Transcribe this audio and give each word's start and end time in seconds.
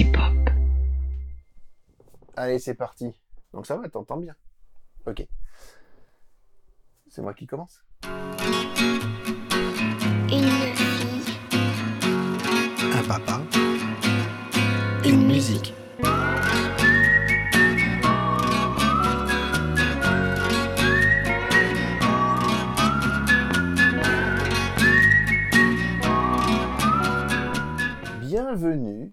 Pop. 0.00 0.50
Allez, 2.34 2.58
c'est 2.58 2.74
parti. 2.74 3.12
Donc 3.52 3.66
ça 3.66 3.76
va, 3.76 3.86
t'entends 3.90 4.16
bien. 4.16 4.34
Ok. 5.06 5.26
C'est 7.08 7.20
moi 7.20 7.34
qui 7.34 7.46
commence. 7.46 7.84
Une 10.30 10.48
fille, 10.74 11.36
Un 12.80 13.06
papa, 13.06 13.42
une 15.04 15.26
musique. 15.26 15.74
Bienvenue 28.22 29.12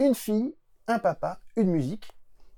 Une 0.00 0.14
fille, 0.14 0.56
un 0.86 0.98
papa, 0.98 1.38
une 1.56 1.70
musique. 1.70 2.10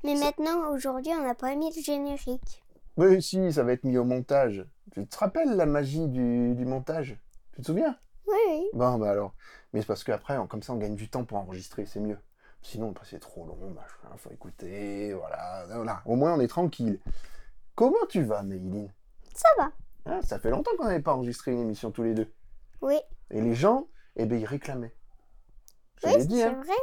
Mais 0.04 0.14
maintenant, 0.14 0.70
aujourd'hui, 0.70 1.10
on 1.12 1.24
n'a 1.24 1.34
pas 1.34 1.56
mis 1.56 1.74
le 1.74 1.82
générique. 1.82 2.62
Mais 2.96 3.20
si, 3.20 3.52
ça 3.52 3.64
va 3.64 3.72
être 3.72 3.82
mis 3.82 3.98
au 3.98 4.04
montage. 4.04 4.64
Tu 4.92 5.04
te 5.08 5.18
rappelles 5.18 5.56
la 5.56 5.66
magie 5.66 6.06
du, 6.06 6.54
du 6.54 6.64
montage? 6.64 7.18
Tu 7.52 7.62
te 7.62 7.66
souviens? 7.66 7.98
Oui, 8.28 8.38
oui. 8.48 8.64
Bon, 8.74 8.96
bah 8.96 9.10
alors. 9.10 9.34
Mais 9.72 9.80
c'est 9.80 9.86
parce 9.88 10.04
qu'après, 10.04 10.38
comme 10.48 10.62
ça, 10.62 10.72
on 10.72 10.76
gagne 10.76 10.94
du 10.94 11.08
temps 11.10 11.24
pour 11.24 11.36
enregistrer, 11.36 11.84
c'est 11.84 11.98
mieux. 11.98 12.18
Sinon, 12.62 12.92
bah, 12.92 13.00
c'est 13.04 13.18
trop 13.18 13.44
long, 13.44 13.70
machin, 13.70 14.16
faut 14.18 14.30
écouter, 14.30 15.12
voilà, 15.12 15.66
voilà. 15.66 16.00
Au 16.06 16.14
moins, 16.14 16.34
on 16.34 16.40
est 16.40 16.46
tranquille. 16.46 17.00
Comment 17.74 18.06
tu 18.08 18.22
vas, 18.22 18.44
Maïline? 18.44 18.88
Ça 19.34 19.48
va. 19.58 19.72
Hein, 20.06 20.20
Ça 20.22 20.38
fait 20.38 20.50
longtemps 20.50 20.70
qu'on 20.78 20.84
n'avait 20.84 21.02
pas 21.02 21.14
enregistré 21.14 21.50
une 21.50 21.58
émission 21.58 21.90
tous 21.90 22.04
les 22.04 22.14
deux. 22.14 22.32
Oui, 22.82 23.00
Et 23.30 23.40
les 23.40 23.54
gens, 23.56 23.88
eh 24.14 24.26
ben, 24.26 24.38
ils 24.38 24.46
réclamaient. 24.46 24.94
Je 26.04 26.08
oui 26.08 26.26
c'est 26.30 26.44
hein. 26.44 26.60
vrai. 26.64 26.74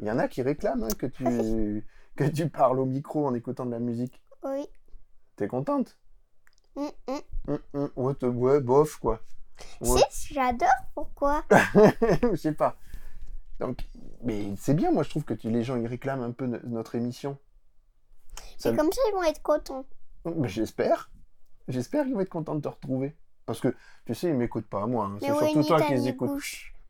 Il 0.00 0.06
y 0.06 0.10
en 0.10 0.18
a 0.18 0.28
qui 0.28 0.42
réclament 0.42 0.84
hein, 0.84 0.88
que, 0.98 1.06
tu, 1.06 1.84
que 2.16 2.24
tu 2.24 2.48
parles 2.48 2.78
au 2.80 2.84
micro 2.86 3.26
en 3.26 3.34
écoutant 3.34 3.66
de 3.66 3.70
la 3.70 3.78
musique. 3.78 4.22
Oui. 4.44 4.66
T'es 5.36 5.48
contente? 5.48 5.98
Hum, 6.76 6.90
hum. 7.08 7.20
Hum, 7.48 7.58
hum. 7.74 7.90
ouais, 7.96 8.24
ouais, 8.24 8.60
bof, 8.60 8.96
quoi. 8.98 9.20
Ouais. 9.80 10.00
Si, 10.10 10.34
j'adore. 10.34 10.68
Pourquoi? 10.94 11.44
Je 12.22 12.34
sais 12.36 12.52
pas. 12.52 12.76
Donc, 13.60 13.78
mais 14.22 14.54
c'est 14.56 14.74
bien, 14.74 14.90
moi, 14.90 15.04
je 15.04 15.10
trouve 15.10 15.24
que 15.24 15.34
tu- 15.34 15.48
les 15.50 15.62
gens, 15.62 15.76
ils 15.76 15.86
réclament 15.86 16.22
un 16.22 16.32
peu 16.32 16.46
no- 16.46 16.58
notre 16.64 16.96
émission. 16.96 17.38
C'est 18.58 18.74
comme 18.76 18.90
ça, 18.92 19.00
ils 19.08 19.14
vont 19.14 19.22
être 19.22 19.42
contents. 19.42 19.86
Ben, 20.24 20.46
J'espère. 20.48 21.10
J'espère 21.68 22.04
qu'ils 22.04 22.14
vont 22.14 22.20
être 22.20 22.28
contents 22.30 22.54
de 22.56 22.60
te 22.60 22.68
retrouver. 22.68 23.16
Parce 23.46 23.60
que, 23.60 23.74
tu 24.06 24.14
sais, 24.14 24.28
ils 24.28 24.34
m'écoutent 24.34 24.66
pas, 24.68 24.86
moi. 24.86 25.06
hein. 25.06 25.18
C'est 25.20 25.26
surtout 25.38 25.62
toi 25.68 25.80
qui 25.82 25.92
les 25.92 26.08
écoutes. 26.08 26.30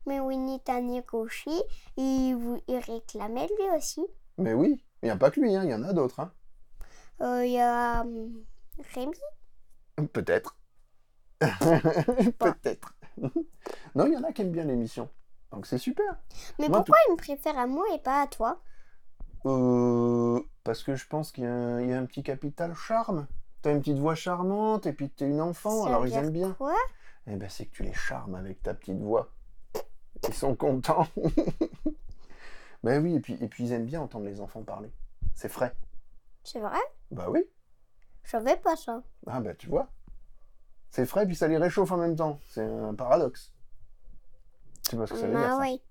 Mais 0.05 0.19
Winnie 0.19 0.59
Taniguchi, 0.61 1.61
il, 1.97 2.61
il 2.67 2.77
réclamait 2.79 3.47
lui 3.59 3.77
aussi. 3.77 4.05
Mais 4.37 4.53
oui, 4.53 4.83
il 5.01 5.05
n'y 5.05 5.11
a 5.11 5.17
pas 5.17 5.31
que 5.31 5.39
lui, 5.39 5.55
hein, 5.55 5.63
il 5.63 5.71
y 5.71 5.73
en 5.73 5.83
a 5.83 5.93
d'autres. 5.93 6.19
Hein. 6.19 6.31
Euh, 7.21 7.45
Il 7.45 7.51
y 7.53 7.59
a 7.59 8.01
hum, 8.01 8.33
Rémi. 8.93 9.17
Peut-être. 10.13 10.57
Peut-être. 12.39 12.95
non, 13.95 14.05
il 14.07 14.13
y 14.13 14.17
en 14.17 14.23
a 14.23 14.31
qui 14.31 14.41
aiment 14.41 14.51
bien 14.51 14.65
l'émission. 14.65 15.09
Donc 15.51 15.65
c'est 15.65 15.77
super. 15.77 16.05
Mais 16.59 16.67
Moi, 16.67 16.77
pourquoi 16.77 16.97
il 17.07 17.13
me 17.13 17.17
préfère 17.17 17.57
à 17.57 17.67
moi 17.67 17.85
et 17.93 17.99
pas 17.99 18.21
à 18.21 18.27
toi? 18.27 18.61
Euh, 19.45 20.41
parce 20.63 20.83
que 20.83 20.95
je 20.95 21.07
pense 21.07 21.31
qu'il 21.31 21.43
y, 21.43 21.47
a 21.47 21.53
un- 21.53 21.81
il 21.81 21.89
y 21.89 21.93
a 21.93 21.99
un 21.99 22.05
petit 22.05 22.23
capital 22.23 22.73
charme. 22.75 23.27
T'as 23.61 23.71
une 23.71 23.79
petite 23.79 23.97
voix 23.99 24.15
charmante 24.15 24.85
et 24.85 24.93
puis 24.93 25.09
t'es 25.09 25.27
une 25.29 25.41
enfant, 25.41 25.83
Ça 25.83 25.87
alors 25.87 26.05
ils 26.07 26.13
aiment 26.13 26.31
bien. 26.31 26.53
Quoi? 26.57 26.75
Eh 27.27 27.35
ben 27.35 27.49
c'est 27.49 27.65
que 27.65 27.71
tu 27.75 27.83
les 27.83 27.93
charmes 27.93 28.35
avec 28.35 28.61
ta 28.63 28.73
petite 28.73 28.99
voix. 28.99 29.31
Ils 30.27 30.33
sont 30.33 30.55
contents. 30.55 31.07
ben 32.83 33.03
oui, 33.03 33.15
et 33.15 33.19
puis, 33.19 33.37
et 33.41 33.47
puis 33.47 33.65
ils 33.65 33.71
aiment 33.71 33.85
bien 33.85 34.01
entendre 34.01 34.25
les 34.25 34.41
enfants 34.41 34.63
parler. 34.63 34.91
C'est 35.33 35.49
frais. 35.49 35.75
C'est 36.43 36.59
vrai? 36.59 36.79
Bah 37.11 37.27
oui. 37.29 37.43
Je 38.23 38.31
savais 38.31 38.57
pas 38.57 38.75
ça. 38.75 39.03
Ah 39.27 39.39
bah 39.39 39.53
tu 39.53 39.67
vois. 39.67 39.89
C'est 40.89 41.05
frais 41.05 41.25
puis 41.25 41.35
ça 41.35 41.47
les 41.47 41.57
réchauffe 41.57 41.91
en 41.91 41.97
même 41.97 42.15
temps. 42.15 42.39
C'est 42.49 42.63
un 42.63 42.93
paradoxe. 42.93 43.53
Tu 44.83 44.91
sais 44.91 44.97
pas 44.97 45.07
ce 45.07 45.13
que 45.13 45.19
ça 45.19 45.27
veut 45.27 45.33
dire 45.33 45.41
Ah 45.43 45.49
ça 45.49 45.59
oui. 45.59 45.81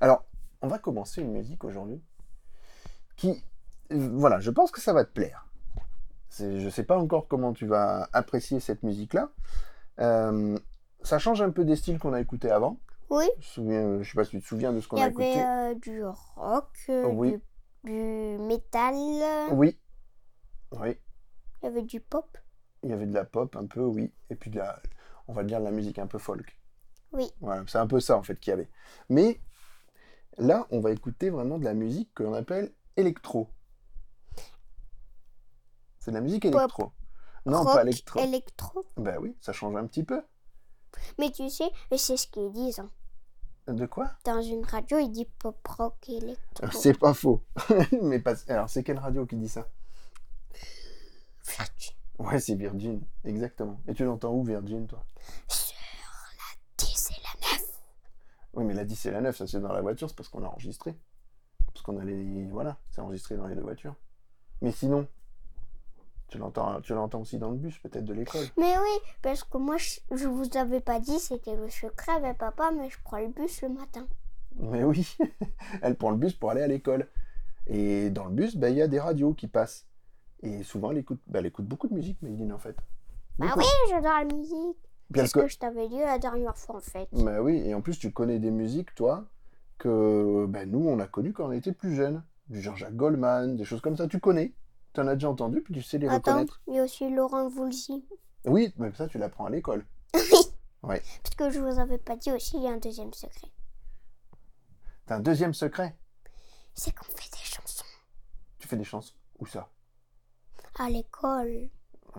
Alors, 0.00 0.24
on 0.62 0.68
va 0.68 0.78
commencer 0.78 1.20
une 1.20 1.32
musique 1.32 1.64
aujourd'hui 1.64 2.02
qui, 3.16 3.44
euh, 3.92 4.08
voilà, 4.12 4.40
je 4.40 4.50
pense 4.50 4.70
que 4.70 4.80
ça 4.80 4.92
va 4.92 5.04
te 5.04 5.12
plaire. 5.12 5.46
Je 6.38 6.68
sais 6.68 6.82
pas 6.82 6.98
encore 6.98 7.28
comment 7.28 7.52
tu 7.52 7.66
vas 7.66 8.08
apprécier 8.12 8.58
cette 8.58 8.82
musique-là. 8.82 9.30
Euh, 10.00 10.58
ça 11.04 11.18
change 11.18 11.40
un 11.42 11.50
peu 11.50 11.64
des 11.64 11.76
styles 11.76 11.98
qu'on 11.98 12.12
a 12.12 12.20
écoutés 12.20 12.50
avant. 12.50 12.80
Oui, 13.10 13.26
Je, 13.38 13.46
souviens, 13.46 14.02
je 14.02 14.08
sais 14.10 14.14
pas 14.16 14.24
si 14.24 14.30
tu 14.32 14.40
te 14.40 14.46
souviens 14.46 14.72
de 14.72 14.80
ce 14.80 14.88
qu'on 14.88 14.96
il 14.96 15.00
y 15.00 15.02
a 15.04 15.08
écouté. 15.08 15.40
avait 15.40 15.70
euh, 15.70 15.74
du 15.76 16.04
rock, 16.04 16.70
euh, 16.88 17.06
Oui. 17.06 17.38
du, 17.84 17.92
du 17.92 18.38
métal, 18.40 18.94
Oui. 19.52 19.78
Oui. 20.72 20.98
il 21.62 21.66
y 21.66 21.68
avait 21.68 21.82
du 21.82 22.00
pop. 22.00 22.36
Il 22.82 22.90
y 22.90 22.92
avait 22.92 23.06
de 23.06 23.14
la 23.14 23.24
pop 23.24 23.54
un 23.56 23.66
peu, 23.66 23.80
oui. 23.82 24.12
Et 24.30 24.34
puis 24.34 24.50
de 24.50 24.58
la, 24.58 24.80
on 25.28 25.32
va 25.34 25.44
dire 25.44 25.60
de 25.60 25.64
la 25.64 25.70
musique 25.70 25.98
un 25.98 26.06
peu 26.06 26.18
folk. 26.18 26.58
Oui. 27.12 27.30
Voilà, 27.40 27.62
c'est 27.68 27.78
un 27.78 27.86
peu 27.86 28.00
ça 28.00 28.16
en 28.16 28.22
fait 28.22 28.40
qu'il 28.40 28.50
y 28.50 28.54
avait. 28.54 28.68
Mais 29.08 29.38
là, 30.38 30.66
on 30.70 30.80
va 30.80 30.90
écouter 30.90 31.30
vraiment 31.30 31.58
de 31.58 31.64
la 31.64 31.74
musique 31.74 32.12
que 32.14 32.22
l'on 32.22 32.34
appelle 32.34 32.72
électro. 32.96 33.48
C'est 35.98 36.10
de 36.10 36.16
la 36.16 36.22
musique 36.22 36.42
Pop. 36.50 36.54
électro. 36.54 36.92
Non, 37.46 37.62
rock, 37.62 37.74
pas 37.74 37.82
électro. 37.82 38.20
électro. 38.20 38.84
Ben 38.96 39.18
oui, 39.20 39.36
ça 39.40 39.52
change 39.52 39.76
un 39.76 39.86
petit 39.86 40.02
peu. 40.04 40.22
Mais 41.18 41.30
tu 41.30 41.48
sais, 41.50 41.70
c'est 41.96 42.16
ce 42.16 42.26
qu'ils 42.26 42.52
disent. 42.52 42.80
hein. 42.80 42.90
De 43.66 43.86
quoi? 43.86 44.10
Dans 44.26 44.42
une 44.42 44.64
radio, 44.64 44.98
ils 44.98 45.10
disent 45.10 45.26
pop 45.38 45.56
rock 45.66 46.08
électro. 46.08 46.66
C'est 46.72 46.98
pas 46.98 47.14
faux. 47.14 47.42
Mais 48.02 48.18
pas... 48.18 48.34
Alors, 48.48 48.68
c'est 48.68 48.82
quelle 48.82 48.98
radio 48.98 49.24
qui 49.24 49.36
dit 49.36 49.48
ça? 49.48 49.66
Virgin. 51.46 51.94
Ouais, 52.18 52.38
c'est 52.40 52.54
Virgin, 52.54 53.00
exactement. 53.24 53.80
Et 53.88 53.94
tu 53.94 54.04
l'entends 54.04 54.32
où, 54.32 54.44
Virgin, 54.44 54.86
toi? 54.86 55.04
Sur 55.48 55.74
la 56.38 56.84
10 56.86 57.10
et 57.10 57.22
la 57.22 57.56
9. 57.58 57.62
Oui, 58.54 58.64
mais 58.64 58.74
la 58.74 58.84
10 58.84 59.06
et 59.06 59.10
la 59.10 59.20
9, 59.20 59.36
ça 59.36 59.46
c'est 59.46 59.60
dans 59.60 59.72
la 59.72 59.80
voiture, 59.80 60.08
c'est 60.08 60.16
parce 60.16 60.28
qu'on 60.28 60.44
a 60.44 60.46
enregistré. 60.48 60.94
Parce 61.72 61.82
qu'on 61.82 61.98
a 61.98 62.04
les... 62.04 62.46
Voilà, 62.48 62.78
c'est 62.90 63.00
enregistré 63.00 63.36
dans 63.36 63.46
les 63.46 63.54
deux 63.56 63.62
voitures. 63.62 63.96
Mais 64.62 64.70
sinon, 64.72 65.08
tu 66.28 66.38
l'entends, 66.38 66.80
tu 66.80 66.94
l'entends 66.94 67.20
aussi 67.20 67.38
dans 67.38 67.50
le 67.50 67.56
bus, 67.56 67.78
peut-être 67.78 68.04
de 68.04 68.12
l'école. 68.14 68.44
Mais 68.56 68.76
oui, 68.78 69.10
parce 69.22 69.44
que 69.44 69.58
moi, 69.58 69.76
je, 69.76 70.00
je 70.16 70.26
vous 70.26 70.56
avais 70.56 70.80
pas 70.80 70.98
dit, 70.98 71.18
c'était 71.18 71.54
le 71.56 71.68
secret 71.70 72.12
avec 72.12 72.38
papa, 72.38 72.70
mais 72.76 72.90
je 72.90 72.96
prends 73.04 73.18
le 73.18 73.28
bus 73.28 73.62
le 73.62 73.68
matin. 73.68 74.06
Mais 74.56 74.84
oui, 74.84 75.16
elle 75.82 75.96
prend 75.96 76.10
le 76.10 76.16
bus 76.16 76.34
pour 76.34 76.50
aller 76.50 76.62
à 76.62 76.66
l'école. 76.68 77.06
Et 77.66 78.10
dans 78.10 78.24
le 78.26 78.30
bus, 78.32 78.56
bah, 78.56 78.70
il 78.70 78.76
y 78.76 78.82
a 78.82 78.88
des 78.88 79.00
radios 79.00 79.32
qui 79.34 79.46
passent. 79.48 79.86
Et 80.42 80.62
souvent, 80.62 80.90
elle 80.90 80.98
écoute, 80.98 81.20
bah, 81.26 81.38
elle 81.38 81.46
écoute 81.46 81.66
beaucoup 81.66 81.88
de 81.88 81.94
musique, 81.94 82.20
Mayline, 82.22 82.52
en 82.52 82.58
fait. 82.58 82.76
Ah 83.40 83.46
Beaucoup. 83.46 83.60
oui, 83.60 83.64
j'adore 83.90 84.12
la 84.18 84.24
musique. 84.24 84.76
Puis 85.12 85.20
elle 85.20 85.26
C'est 85.26 85.26
ce 85.28 85.32
co- 85.34 85.40
que 85.42 85.48
je 85.48 85.58
t'avais 85.58 85.88
dit 85.88 85.98
la 85.98 86.18
dernière 86.18 86.56
fois, 86.56 86.76
en 86.76 86.80
fait. 86.80 87.08
Bah 87.12 87.40
oui, 87.42 87.62
et 87.64 87.74
en 87.74 87.80
plus, 87.80 87.98
tu 87.98 88.10
connais 88.12 88.38
des 88.38 88.50
musiques, 88.50 88.94
toi, 88.94 89.24
que 89.78 90.46
bah, 90.48 90.66
nous, 90.66 90.86
on 90.88 90.98
a 90.98 91.06
connues 91.06 91.32
quand 91.32 91.46
on 91.48 91.52
était 91.52 91.72
plus 91.72 91.94
jeunes. 91.94 92.22
Du 92.48 92.60
Jean-Jacques 92.60 92.94
Goldman, 92.96 93.56
des 93.56 93.64
choses 93.64 93.80
comme 93.80 93.96
ça. 93.96 94.06
Tu 94.06 94.20
connais. 94.20 94.52
Tu 94.94 95.00
en 95.00 95.08
as 95.08 95.14
déjà 95.14 95.28
entendu, 95.28 95.60
puis 95.60 95.74
tu 95.74 95.82
sais 95.82 95.98
les 95.98 96.08
Attends, 96.08 96.30
reconnaître. 96.32 96.60
il 96.68 96.74
y 96.74 96.78
a 96.78 96.84
aussi 96.84 97.10
Laurent 97.10 97.48
Voulzy. 97.48 98.04
Oui, 98.46 98.72
mais 98.76 98.92
ça, 98.94 99.08
tu 99.08 99.18
l'apprends 99.18 99.46
à 99.46 99.50
l'école. 99.50 99.84
Ouais. 100.82 101.02
Parce 101.22 101.34
que 101.34 101.48
je 101.50 101.60
vous 101.60 101.78
avais 101.78 101.96
pas 101.96 102.14
dit 102.14 102.30
aussi, 102.30 102.58
il 102.58 102.62
y 102.64 102.68
a 102.68 102.72
un 102.72 102.76
deuxième 102.76 103.14
secret. 103.14 103.48
T'as 105.06 105.16
un 105.16 105.20
deuxième 105.20 105.54
secret? 105.54 105.96
C'est 106.74 106.94
qu'on 106.94 107.06
fait 107.06 107.30
des 107.32 107.38
chansons 107.42 107.86
Tu 108.58 108.68
fais 108.68 108.76
des 108.76 108.84
chansons? 108.84 109.14
Où 109.38 109.46
ça? 109.46 109.70
À 110.78 110.90
l'école. 110.90 111.70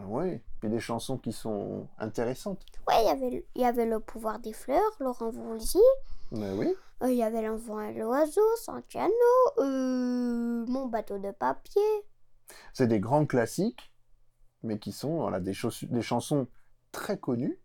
Oui, 0.08 0.41
puis 0.59 0.69
des 0.69 0.80
chansons 0.80 1.19
qui 1.19 1.31
sont 1.31 1.88
intéressantes. 2.00 2.66
Ouais, 2.88 3.03
il 3.03 3.06
y 3.06 3.09
avait, 3.12 3.46
il 3.53 3.62
y 3.62 3.66
avait 3.66 3.85
Le 3.85 4.00
pouvoir 4.00 4.40
des 4.40 4.53
fleurs, 4.53 4.81
Laurent 5.00 5.30
Voulzy. 5.30 5.78
Mais 6.32 6.52
oui. 6.53 6.73
Euh, 7.03 7.11
Il 7.11 7.17
y 7.17 7.23
avait 7.23 7.44
L'enfant 7.44 7.79
et 7.82 7.94
l'oiseau, 7.94 8.41
Santiano, 8.64 9.11
euh, 9.59 10.66
Mon 10.67 10.88
bateau 10.88 11.20
de 11.20 11.29
papier. 11.29 11.82
C'est 12.74 12.88
des 12.88 13.00
grands 13.00 13.26
classiques, 13.26 13.92
mais 14.64 14.80
qui 14.80 14.92
sont 14.92 15.18
voilà, 15.18 15.40
des, 15.40 15.53
des 15.84 16.02
chansons 16.02 16.47
très 16.92 17.18
connues, 17.20 17.59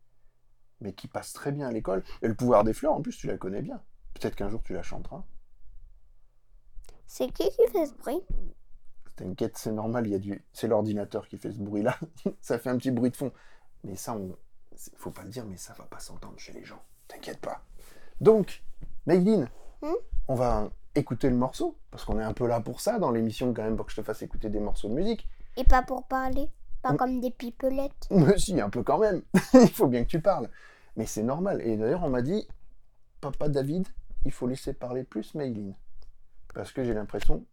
mais 0.81 0.93
qui 0.94 1.09
passent 1.09 1.32
très 1.32 1.53
bien 1.53 1.69
à 1.69 1.73
l'école. 1.73 2.05
Et 2.23 2.29
le 2.29 2.35
pouvoir 2.35 2.65
des 2.65 2.73
fleurs, 2.73 2.94
en 2.94 3.03
plus, 3.03 3.17
tu 3.17 3.27
la 3.27 3.37
connais 3.37 3.62
bien. 3.62 3.82
Peut-être 4.15 4.37
qu'un 4.37 4.49
jour 4.49 4.62
tu 4.62 4.73
la 4.75 4.82
chanteras. 4.82 5.25
C'est 7.06 7.32
qui 7.32 7.49
qui 7.50 7.67
fait 7.73 7.87
ce 7.87 7.94
bruit? 7.94 8.23
T'inquiète, 9.17 9.59
c'est 9.59 9.73
normal, 9.73 10.06
il 10.06 10.12
y 10.12 10.15
a 10.15 10.19
du... 10.19 10.43
c'est 10.53 10.69
l'ordinateur 10.69 11.29
qui 11.29 11.37
fait 11.37 11.53
ce 11.53 11.59
bruit-là. 11.59 11.99
ça 12.41 12.59
fait 12.59 12.71
un 12.71 12.79
petit 12.79 12.91
bruit 12.91 13.11
de 13.11 13.17
fond. 13.17 13.32
Mais 13.85 13.97
ça, 13.97 14.15
on... 14.15 14.37
faut 14.97 15.11
pas 15.11 15.23
le 15.25 15.29
dire, 15.31 15.44
mais 15.44 15.56
ça 15.56 15.75
va 15.75 15.85
pas 15.85 15.99
s'entendre 15.99 16.38
chez 16.38 16.53
les 16.53 16.65
gens. 16.65 16.82
T'inquiète 17.09 17.41
pas. 17.41 17.62
Donc, 18.21 18.62
Mayline, 19.06 19.49
Hmm? 19.82 19.94
on 20.29 20.35
va 20.35 20.71
écouter 20.94 21.31
le 21.31 21.37
morceau, 21.37 21.76
parce 21.90 22.04
qu'on 22.04 22.19
est 22.19 22.25
un 22.25 22.32
peu 22.32 22.46
là 22.46 22.60
pour 22.60 22.81
ça 22.81 22.98
dans 22.98 23.10
l'émission 23.10 23.52
quand 23.54 23.62
même, 23.62 23.76
pour 23.76 23.87
que 23.87 23.92
je 23.92 23.96
te 24.00 24.02
fasse 24.04 24.22
écouter 24.22 24.48
des 24.50 24.60
morceaux 24.60 24.88
de 24.88 24.94
musique. 24.94 25.28
Et 25.56 25.64
pas 25.64 25.82
pour 25.82 26.04
parler, 26.04 26.48
pas 26.82 26.92
Mm. 26.92 26.96
comme 26.96 27.20
des 27.20 27.31
pipelettes. 27.31 28.06
Mais 28.10 28.38
si, 28.38 28.60
un 28.60 28.70
peu 28.70 28.82
quand 28.82 28.98
même. 28.98 29.22
Il 29.54 29.69
faut 29.70 29.87
bien 29.87 30.02
que 30.04 30.08
tu 30.10 30.20
parles. 30.20 30.48
Mais 30.96 31.06
c'est 31.06 31.22
normal. 31.22 31.60
Et 31.62 31.76
d'ailleurs, 31.76 32.02
on 32.02 32.10
m'a 32.10 32.22
dit, 32.22 32.46
papa 33.20 33.48
David, 33.48 33.87
il 34.25 34.32
faut 34.32 34.46
laisser 34.46 34.72
parler 34.72 35.04
plus 35.04 35.34
Mayline. 35.34 35.75
Parce 36.54 36.72
que 36.72 36.82
j'ai 36.84 36.94
l'impression 36.94 37.44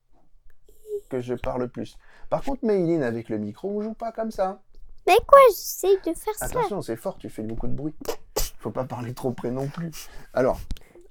que 1.09 1.21
je 1.21 1.35
parle 1.35 1.69
plus. 1.69 1.97
Par 2.29 2.41
contre, 2.43 2.65
Mayline, 2.65 3.03
avec 3.03 3.29
le 3.29 3.37
micro, 3.37 3.69
on 3.69 3.81
joue 3.81 3.93
pas 3.93 4.11
comme 4.11 4.31
ça. 4.31 4.61
Mais 5.05 5.15
quoi, 5.25 5.39
j'essaie 5.49 5.95
de 6.05 6.13
faire 6.17 6.35
ça. 6.35 6.45
Attention, 6.45 6.81
c'est 6.81 6.97
fort, 6.97 7.17
tu 7.17 7.29
fais 7.29 7.43
beaucoup 7.43 7.67
de 7.67 7.73
bruit. 7.73 7.93
Faut 8.59 8.71
pas 8.71 8.83
parler 8.83 9.13
trop 9.13 9.31
près 9.31 9.51
non 9.51 9.67
plus. 9.67 9.91
Alors, 10.33 10.59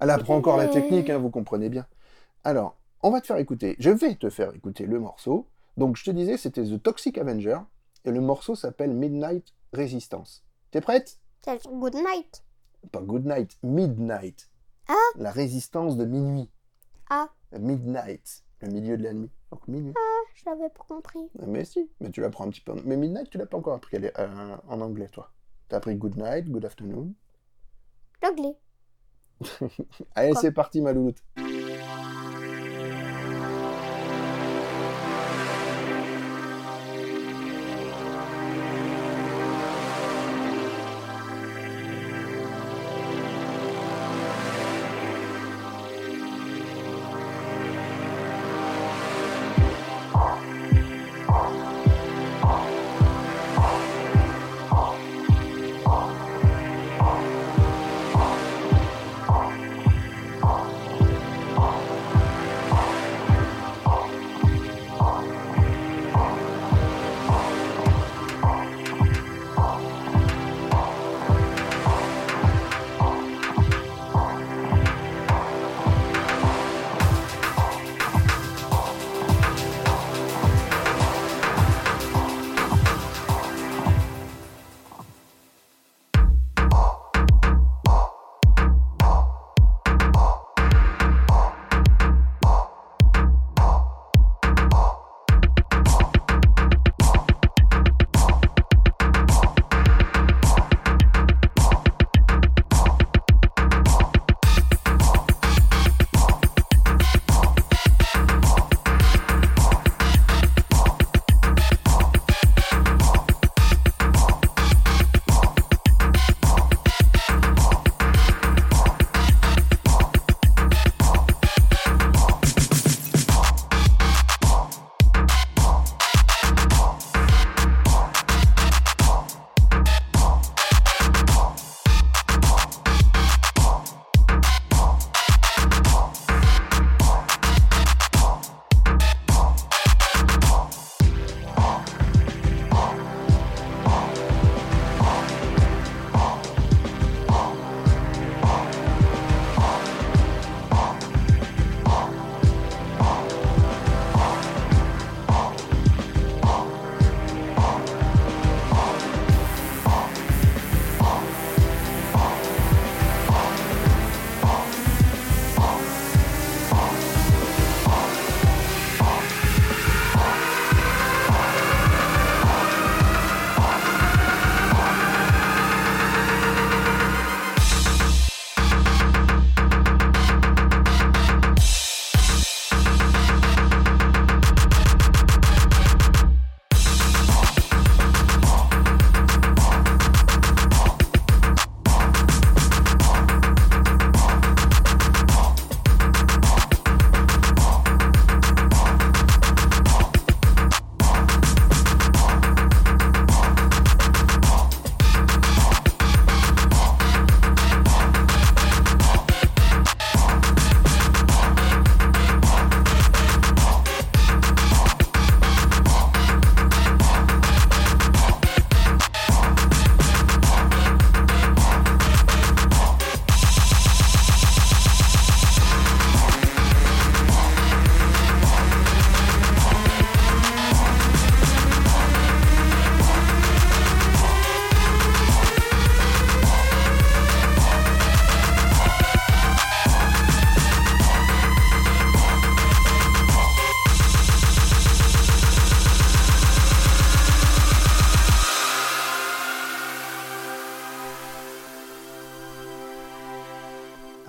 elle 0.00 0.10
apprend 0.10 0.36
encore 0.36 0.56
la 0.58 0.66
technique, 0.68 1.08
hein, 1.08 1.16
vous 1.18 1.30
comprenez 1.30 1.68
bien. 1.70 1.86
Alors, 2.46 2.76
on 3.02 3.10
va 3.10 3.20
te 3.20 3.26
faire 3.26 3.38
écouter, 3.38 3.74
je 3.80 3.90
vais 3.90 4.14
te 4.14 4.30
faire 4.30 4.54
écouter 4.54 4.86
le 4.86 5.00
morceau. 5.00 5.48
Donc, 5.76 5.96
je 5.96 6.04
te 6.04 6.12
disais, 6.12 6.36
c'était 6.36 6.62
The 6.62 6.80
Toxic 6.80 7.18
Avenger, 7.18 7.58
et 8.04 8.12
le 8.12 8.20
morceau 8.20 8.54
s'appelle 8.54 8.94
Midnight 8.94 9.52
Resistance. 9.72 10.44
T'es 10.70 10.80
prête? 10.80 11.18
C'est 11.44 11.60
good 11.66 11.94
night. 11.96 12.44
Pas 12.92 13.00
Good 13.00 13.26
Night, 13.26 13.58
Midnight. 13.64 14.48
Ah. 14.86 14.94
La 15.16 15.32
résistance 15.32 15.96
de 15.96 16.04
minuit. 16.04 16.48
Ah. 17.10 17.30
Midnight, 17.58 18.44
le 18.60 18.68
milieu 18.68 18.96
de 18.96 19.02
la 19.02 19.12
nuit. 19.12 19.30
Donc 19.50 19.66
minuit. 19.66 19.92
Je 20.36 20.44
l'avais 20.48 20.68
pas 20.68 20.84
compris. 20.88 21.28
Mais 21.48 21.64
si, 21.64 21.90
mais 22.00 22.12
tu 22.12 22.20
l'apprends 22.20 22.44
un 22.44 22.50
petit 22.50 22.60
peu. 22.60 22.70
en- 22.74 22.82
Mais 22.84 22.96
Midnight, 22.96 23.28
tu 23.28 23.38
l'as 23.38 23.46
pas 23.46 23.56
encore 23.58 23.74
appris 23.74 23.96
est, 23.96 24.16
euh, 24.20 24.56
en 24.68 24.80
anglais, 24.80 25.08
toi. 25.08 25.32
T'as 25.68 25.78
appris 25.78 25.96
Good 25.96 26.16
Night, 26.16 26.48
Good 26.48 26.64
Afternoon. 26.64 27.12
L'anglais. 28.22 28.56
Allez, 30.14 30.32
c'est 30.40 30.52
parti, 30.52 30.80
ma 30.80 30.92
louloute. 30.92 31.18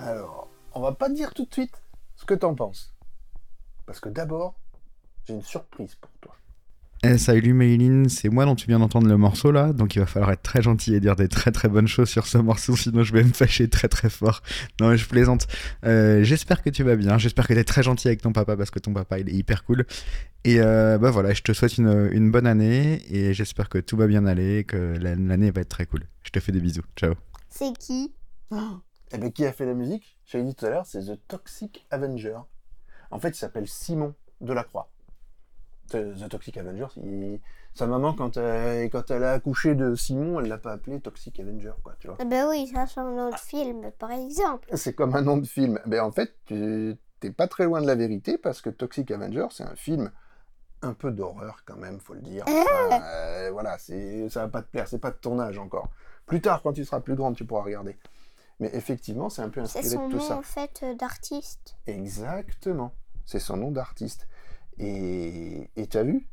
Alors, 0.00 0.48
on 0.74 0.80
va 0.80 0.92
pas 0.92 1.08
te 1.08 1.14
dire 1.14 1.34
tout 1.34 1.44
de 1.44 1.52
suite 1.52 1.82
ce 2.16 2.24
que 2.24 2.34
t'en 2.34 2.54
penses. 2.54 2.94
Parce 3.86 4.00
que 4.00 4.08
d'abord, 4.08 4.54
j'ai 5.26 5.34
une 5.34 5.42
surprise 5.42 5.94
pour 5.96 6.10
toi. 6.20 6.34
Eh, 7.04 7.16
salut 7.16 7.52
Mayline, 7.52 8.08
c'est 8.08 8.28
moi 8.28 8.44
dont 8.44 8.56
tu 8.56 8.66
viens 8.66 8.80
d'entendre 8.80 9.06
le 9.06 9.16
morceau 9.16 9.52
là, 9.52 9.72
donc 9.72 9.94
il 9.94 10.00
va 10.00 10.06
falloir 10.06 10.32
être 10.32 10.42
très 10.42 10.62
gentil 10.62 10.94
et 10.96 11.00
dire 11.00 11.14
des 11.14 11.28
très 11.28 11.52
très 11.52 11.68
bonnes 11.68 11.86
choses 11.86 12.08
sur 12.08 12.26
ce 12.26 12.38
morceau, 12.38 12.74
sinon 12.74 13.04
je 13.04 13.12
vais 13.12 13.22
me 13.22 13.32
fâcher 13.32 13.68
très 13.70 13.86
très 13.86 14.10
fort. 14.10 14.42
Non, 14.80 14.96
je 14.96 15.06
plaisante. 15.06 15.46
Euh, 15.84 16.24
j'espère 16.24 16.60
que 16.60 16.70
tu 16.70 16.82
vas 16.82 16.96
bien, 16.96 17.16
j'espère 17.16 17.46
que 17.46 17.52
tu 17.54 17.58
es 17.60 17.64
très 17.64 17.84
gentil 17.84 18.08
avec 18.08 18.20
ton 18.20 18.32
papa 18.32 18.56
parce 18.56 18.70
que 18.72 18.80
ton 18.80 18.92
papa 18.92 19.20
il 19.20 19.28
est 19.28 19.32
hyper 19.32 19.62
cool. 19.64 19.86
Et 20.42 20.60
euh, 20.60 20.98
bah 20.98 21.12
voilà, 21.12 21.32
je 21.34 21.42
te 21.42 21.52
souhaite 21.52 21.78
une, 21.78 22.08
une 22.12 22.32
bonne 22.32 22.48
année 22.48 23.00
et 23.14 23.32
j'espère 23.32 23.68
que 23.68 23.78
tout 23.78 23.96
va 23.96 24.08
bien 24.08 24.26
aller 24.26 24.64
que 24.64 24.76
la- 25.00 25.14
l'année 25.14 25.52
va 25.52 25.60
être 25.60 25.68
très 25.68 25.86
cool. 25.86 26.02
Je 26.24 26.30
te 26.30 26.40
fais 26.40 26.50
des 26.50 26.60
bisous, 26.60 26.82
ciao. 26.96 27.14
C'est 27.48 27.72
qui? 27.78 28.12
Eh 29.12 29.18
bien, 29.18 29.30
qui 29.30 29.46
a 29.46 29.52
fait 29.52 29.66
la 29.66 29.74
musique? 29.74 30.18
J'ai 30.26 30.42
dit 30.42 30.54
tout 30.54 30.66
à 30.66 30.70
l'heure, 30.70 30.86
c'est 30.86 31.00
The 31.00 31.18
Toxic 31.28 31.86
Avenger. 31.90 32.38
En 33.10 33.18
fait, 33.18 33.30
il 33.30 33.34
s'appelle 33.36 33.66
Simon 33.66 34.14
Delacroix. 34.40 34.88
The 35.88 36.14
The 36.18 36.28
Toxic 36.28 36.56
Avenger, 36.58 36.86
il- 36.98 37.40
sa 37.74 37.86
maman, 37.86 38.12
quand 38.12 38.36
elle, 38.36 38.90
quand 38.90 39.10
elle 39.10 39.24
a 39.24 39.32
accouché 39.32 39.74
de 39.74 39.94
Simon, 39.94 40.40
elle 40.40 40.48
l'a 40.48 40.58
pas 40.58 40.72
appelé 40.72 41.00
Toxic 41.00 41.38
Avenger, 41.40 41.72
quoi, 41.82 41.94
tu 41.98 42.08
vois. 42.08 42.16
Ah 42.20 42.24
ben 42.26 42.46
oui, 42.50 42.66
ça 42.66 42.86
c'est 42.86 43.00
un 43.00 43.10
nom 43.12 43.30
de 43.30 43.36
film, 43.36 43.90
par 43.98 44.10
exemple. 44.10 44.68
C'est 44.74 44.92
comme 44.94 45.14
un 45.16 45.22
nom 45.22 45.38
de 45.38 45.46
film. 45.46 45.78
Ben, 45.86 46.00
en 46.02 46.10
fait, 46.10 46.34
tu 46.44 46.96
t'es 47.20 47.30
pas 47.30 47.48
très 47.48 47.64
loin 47.64 47.80
de 47.80 47.86
la 47.86 47.94
vérité 47.94 48.36
parce 48.36 48.60
que 48.60 48.68
Toxic 48.70 49.10
Avenger, 49.10 49.46
c'est 49.50 49.64
un 49.64 49.76
film 49.76 50.10
un 50.82 50.92
peu 50.92 51.10
d'horreur 51.10 51.62
quand 51.64 51.76
même, 51.76 51.98
faut 52.00 52.14
le 52.14 52.20
dire. 52.20 52.44
Euh, 52.48 53.50
voilà, 53.52 53.78
c'est 53.78 54.28
ça 54.28 54.42
va 54.42 54.48
pas 54.48 54.62
te 54.62 54.70
plaire, 54.70 54.86
c'est 54.88 54.98
pas 55.00 55.10
de 55.10 55.16
tournage 55.16 55.58
encore. 55.58 55.88
Plus 56.26 56.40
tard, 56.42 56.60
quand 56.62 56.74
tu 56.74 56.84
seras 56.84 57.00
plus 57.00 57.14
grande, 57.14 57.34
tu 57.34 57.46
pourras 57.46 57.62
regarder. 57.62 57.96
Mais 58.60 58.70
effectivement, 58.74 59.28
c'est 59.30 59.42
un 59.42 59.50
peu 59.50 59.64
C'est 59.66 59.78
inspiré 59.78 59.88
son 59.96 60.06
de 60.06 60.12
tout 60.12 60.18
nom 60.18 60.22
ça. 60.28 60.36
en 60.38 60.42
fait 60.42 60.80
euh, 60.82 60.94
d'artiste. 60.94 61.76
Exactement. 61.86 62.92
C'est 63.24 63.38
son 63.40 63.56
nom 63.56 63.70
d'artiste. 63.70 64.26
Et 64.78 65.70
et 65.76 65.86
t'as 65.86 66.02
vu? 66.02 66.28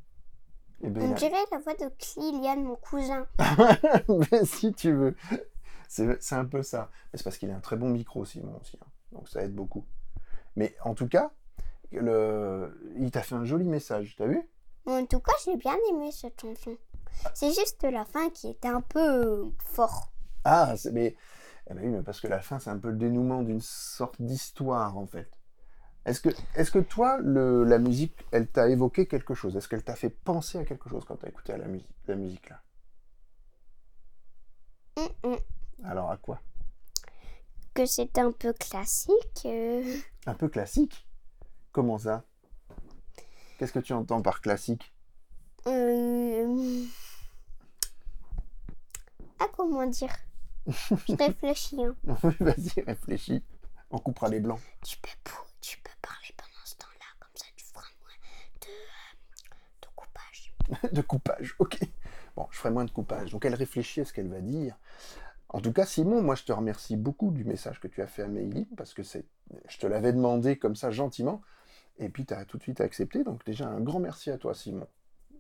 Eh 0.82 0.90
ben, 0.90 1.04
On 1.04 1.14
dirait 1.14 1.32
la 1.52 1.58
voix 1.60 1.74
de 1.76 1.90
Kylian, 1.98 2.58
mon 2.58 2.76
cousin. 2.76 3.28
Mais 4.32 4.46
si 4.46 4.74
tu 4.74 4.92
veux. 4.92 5.16
C'est 5.88 6.22
c'est 6.22 6.36
un 6.36 6.46
peu 6.46 6.64
ça. 6.64 6.90
Mais 7.14 7.18
c'est 7.18 7.24
parce 7.24 7.38
qu'il 7.38 7.50
a 7.52 7.56
un 7.56 7.60
très 7.62 7.76
bon 7.78 7.90
micro, 7.90 8.26
Simon, 8.26 8.58
aussi. 8.62 8.78
hein. 8.82 8.88
Donc 9.12 9.30
ça 9.30 9.42
aide 9.44 9.54
beaucoup. 9.56 9.86
Mais 10.56 10.76
en 10.84 10.94
tout 10.96 11.08
cas, 11.08 11.32
le... 11.92 12.94
il 12.98 13.12
t'a 13.12 13.22
fait 13.22 13.36
un 13.36 13.46
joli 13.46 13.66
message, 13.66 14.16
t'as 14.18 14.26
vu? 14.28 14.42
En 14.86 15.06
tout 15.06 15.20
cas, 15.20 15.34
j'ai 15.46 15.56
bien 15.58 15.76
aimé 15.92 16.12
cette 16.12 16.42
chanson. 16.42 16.78
C'est 17.34 17.54
juste 17.54 17.84
la 17.84 18.04
fin 18.06 18.30
qui 18.30 18.50
était 18.50 18.68
un 18.68 18.82
peu 18.82 19.00
euh, 19.00 19.46
fort. 19.66 20.12
Ah, 20.44 20.76
c'est- 20.78 20.92
mais... 20.92 21.16
eh 21.70 21.74
ben 21.74 21.84
oui, 21.84 21.90
mais 21.90 22.02
parce 22.04 22.20
que 22.22 22.28
la 22.28 22.42
fin, 22.42 22.60
c'est 22.60 22.70
un 22.70 22.78
peu 22.78 22.90
le 22.90 22.98
dénouement 22.98 23.42
d'une 23.42 23.62
sorte 23.62 24.22
d'histoire, 24.22 24.98
en 24.98 25.08
fait. 25.08 25.30
Est-ce 26.06 26.22
que, 26.22 26.30
est 26.56 26.72
que 26.72 26.80
toi, 26.80 27.18
le, 27.20 27.64
la 27.64 27.80
musique, 27.80 28.16
elle 28.32 28.48
t'a 28.48 28.70
évoqué 28.70 29.08
quelque 29.08 29.34
chose? 29.34 29.58
Est-ce 29.58 29.68
qu'elle 29.68 29.84
t'a 29.84 29.96
fait 29.96 30.12
penser 30.12 30.60
à 30.60 30.66
quelque 30.66 30.88
chose 30.90 31.04
quand 31.06 31.16
t'as 31.16 31.30
écouté 31.30 31.54
à 31.54 31.58
la 31.58 31.66
musique, 31.68 31.90
la 32.08 32.16
musique 32.16 32.50
là? 32.50 32.62
Hum, 34.98 35.10
hum. 35.24 35.38
Alors 35.84 36.12
à 36.12 36.18
quoi? 36.18 36.40
Que 37.74 37.86
c'est 37.86 38.18
un 38.20 38.32
peu 38.32 38.54
classique. 38.54 39.42
euh. 39.46 39.98
Un 40.28 40.34
peu 40.36 40.48
classique? 40.48 41.08
Comment 41.72 41.98
ça? 41.98 42.24
Qu'est-ce 43.58 43.74
que 43.74 43.80
tu 43.80 43.94
entends 43.94 44.22
par 44.22 44.42
classique? 44.42 44.94
Euh, 45.68 46.84
Ah, 49.40 49.48
comment 49.58 49.88
dire? 49.88 50.14
Je 50.68 51.16
réfléchis. 51.16 51.84
hein. 51.84 51.96
Vas-y, 52.40 52.82
réfléchis. 52.82 53.44
On 53.92 54.00
coupera 54.00 54.30
les 54.30 54.40
blancs. 54.40 54.60
Tu 54.84 54.98
peux, 54.98 55.10
tu 55.62 55.78
peux 55.80 55.92
parler 56.02 56.34
pendant 56.38 56.66
ce 56.66 56.76
temps-là, 56.76 57.06
comme 57.20 57.30
ça 57.36 57.46
tu 57.56 57.66
feras 57.66 57.86
moins 58.02 58.12
de, 58.62 58.68
euh, 58.68 59.82
de 59.82 59.88
coupage. 59.96 60.92
de 60.94 61.02
coupage, 61.02 61.56
ok. 61.60 61.80
Bon, 62.36 62.48
je 62.52 62.58
ferai 62.58 62.72
moins 62.72 62.86
de 62.86 62.92
coupage. 62.92 63.32
Donc 63.32 63.46
elle 63.46 63.54
réfléchit 63.56 64.02
à 64.02 64.06
ce 64.06 64.14
qu'elle 64.14 64.28
va 64.28 64.42
dire. 64.42 64.76
En 65.50 65.62
tout 65.62 65.72
cas, 65.72 65.86
Simon, 65.86 66.22
moi 66.22 66.36
je 66.36 66.44
te 66.44 66.52
remercie 66.52 66.98
beaucoup 66.98 67.32
du 67.32 67.46
message 67.46 67.80
que 67.80 67.88
tu 67.88 68.02
as 68.02 68.08
fait 68.08 68.24
à 68.24 68.28
Meili, 68.28 68.66
parce 68.76 68.94
que 68.94 69.04
c'est, 69.04 69.26
je 69.70 69.78
te 69.78 69.88
l'avais 69.88 70.12
demandé 70.12 70.58
comme 70.58 70.76
ça 70.76 70.90
gentiment, 70.92 71.42
et 72.00 72.10
puis 72.10 72.26
tu 72.26 72.34
as 72.34 72.44
tout 72.44 72.58
de 72.58 72.64
suite 72.64 72.82
accepté. 72.82 73.24
Donc 73.24 73.46
déjà, 73.46 73.68
un 73.70 73.80
grand 73.80 74.00
merci 74.00 74.32
à 74.32 74.38
toi, 74.38 74.54
Simon. 74.54 74.88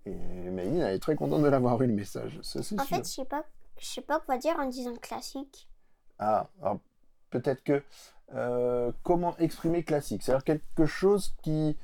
Et 0.05 0.13
Meili, 0.13 0.79
elle 0.79 0.93
est 0.95 0.99
très 0.99 1.15
contente 1.15 1.41
de 1.41 1.47
l'avoir 1.47 1.81
eu 1.81 1.87
le 1.87 1.93
message, 1.93 2.39
ça 2.43 2.61
c'est 2.61 2.79
En 2.79 2.85
sûr. 2.85 2.95
fait, 2.97 3.03
je 3.05 3.11
sais 3.11 3.25
pas, 3.25 3.43
je 3.79 3.85
sais 3.85 4.01
pas 4.01 4.19
quoi 4.19 4.37
dire 4.37 4.57
en 4.59 4.67
disant 4.67 4.95
classique. 4.95 5.69
Ah, 6.19 6.47
alors 6.61 6.79
peut-être 7.29 7.63
que 7.63 7.83
euh, 8.33 8.91
comment 9.03 9.35
exprimer 9.37 9.83
classique? 9.83 10.23
C'est-à-dire 10.23 10.43
quelque 10.43 10.85
chose 10.85 11.35
qui, 11.43 11.77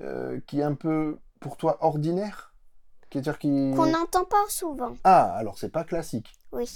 euh, 0.00 0.40
qui 0.46 0.60
est 0.60 0.64
un 0.64 0.74
peu 0.74 1.18
pour 1.40 1.56
toi 1.56 1.78
ordinaire? 1.80 2.52
Qui... 3.10 3.22
Qu'on 3.22 3.86
n'entend 3.86 4.26
pas 4.26 4.44
souvent. 4.48 4.94
Ah, 5.02 5.32
alors 5.34 5.58
c'est 5.58 5.70
pas 5.70 5.84
classique. 5.84 6.34
Oui, 6.52 6.68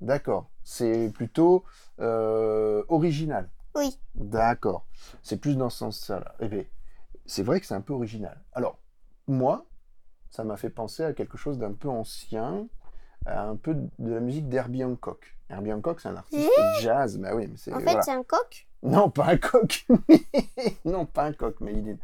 D'accord. 0.00 0.48
C'est 0.64 1.10
plutôt 1.14 1.64
euh, 2.00 2.84
original. 2.88 3.48
oui. 3.76 3.98
D'accord. 4.14 4.84
C'est 5.22 5.36
plus 5.36 5.56
dans 5.56 5.70
ce 5.70 5.78
sens-là. 5.78 6.34
Eh 6.40 6.48
bien, 6.48 6.64
c'est 7.24 7.42
vrai 7.42 7.60
que 7.60 7.66
c'est 7.66 7.74
un 7.74 7.80
peu 7.80 7.92
original. 7.92 8.42
Alors, 8.52 8.78
moi, 9.26 9.64
ça 10.30 10.44
m'a 10.44 10.56
fait 10.56 10.70
penser 10.70 11.04
à 11.04 11.12
quelque 11.12 11.36
chose 11.38 11.58
d'un 11.58 11.72
peu 11.72 11.88
ancien, 11.88 12.66
un 13.26 13.56
peu 13.56 13.74
de 13.74 14.12
la 14.12 14.20
musique 14.20 14.48
d'Herbie 14.48 14.84
Hancock. 14.84 15.36
Herbie 15.48 15.72
Hancock, 15.72 16.00
c'est 16.00 16.08
un 16.08 16.16
artiste 16.16 16.50
jazz. 16.80 17.18
Bah 17.18 17.34
oui, 17.34 17.46
mais 17.48 17.56
c'est. 17.56 17.72
En 17.72 17.78
fait, 17.78 17.84
voilà. 17.84 18.02
c'est 18.02 18.10
un 18.12 18.22
coq? 18.24 18.66
Non, 18.82 19.10
pas 19.10 19.26
un 19.26 19.36
coq. 19.36 19.86
non, 20.84 21.06
pas 21.06 21.24
un 21.24 21.32
coq, 21.32 21.56
mais 21.60 21.72
il 21.72 21.88
est... 21.90 21.98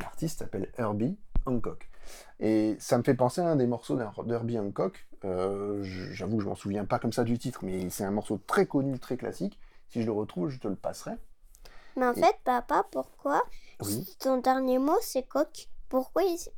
L'artiste 0.00 0.38
s'appelle 0.40 0.70
Herbie 0.76 1.16
Hancock. 1.46 1.88
Et 2.40 2.76
ça 2.78 2.98
me 2.98 3.02
fait 3.02 3.14
penser 3.14 3.40
à 3.40 3.46
un 3.48 3.56
des 3.56 3.66
morceaux 3.66 3.96
d'Her- 3.96 4.24
d'Herbie 4.24 4.58
Hancock. 4.58 5.06
Euh, 5.24 5.80
J'avoue, 5.82 6.40
je 6.40 6.46
m'en 6.46 6.54
souviens 6.54 6.84
pas 6.84 6.98
comme 6.98 7.12
ça 7.12 7.24
du 7.24 7.38
titre, 7.38 7.60
mais 7.64 7.88
c'est 7.90 8.04
un 8.04 8.10
morceau 8.10 8.38
très 8.46 8.66
connu, 8.66 8.98
très 8.98 9.16
classique. 9.16 9.58
Si 9.88 10.00
je 10.02 10.06
le 10.06 10.12
retrouve, 10.12 10.48
je 10.50 10.58
te 10.58 10.68
le 10.68 10.74
passerai. 10.76 11.12
Mais 11.96 12.06
en 12.06 12.12
Et- 12.14 12.20
fait, 12.20 12.36
papa, 12.44 12.86
pourquoi 12.90 13.42
Oui. 13.82 14.16
ton 14.18 14.38
dernier 14.38 14.78
mot 14.78 14.96
c'est 15.00 15.22
coq? 15.28 15.68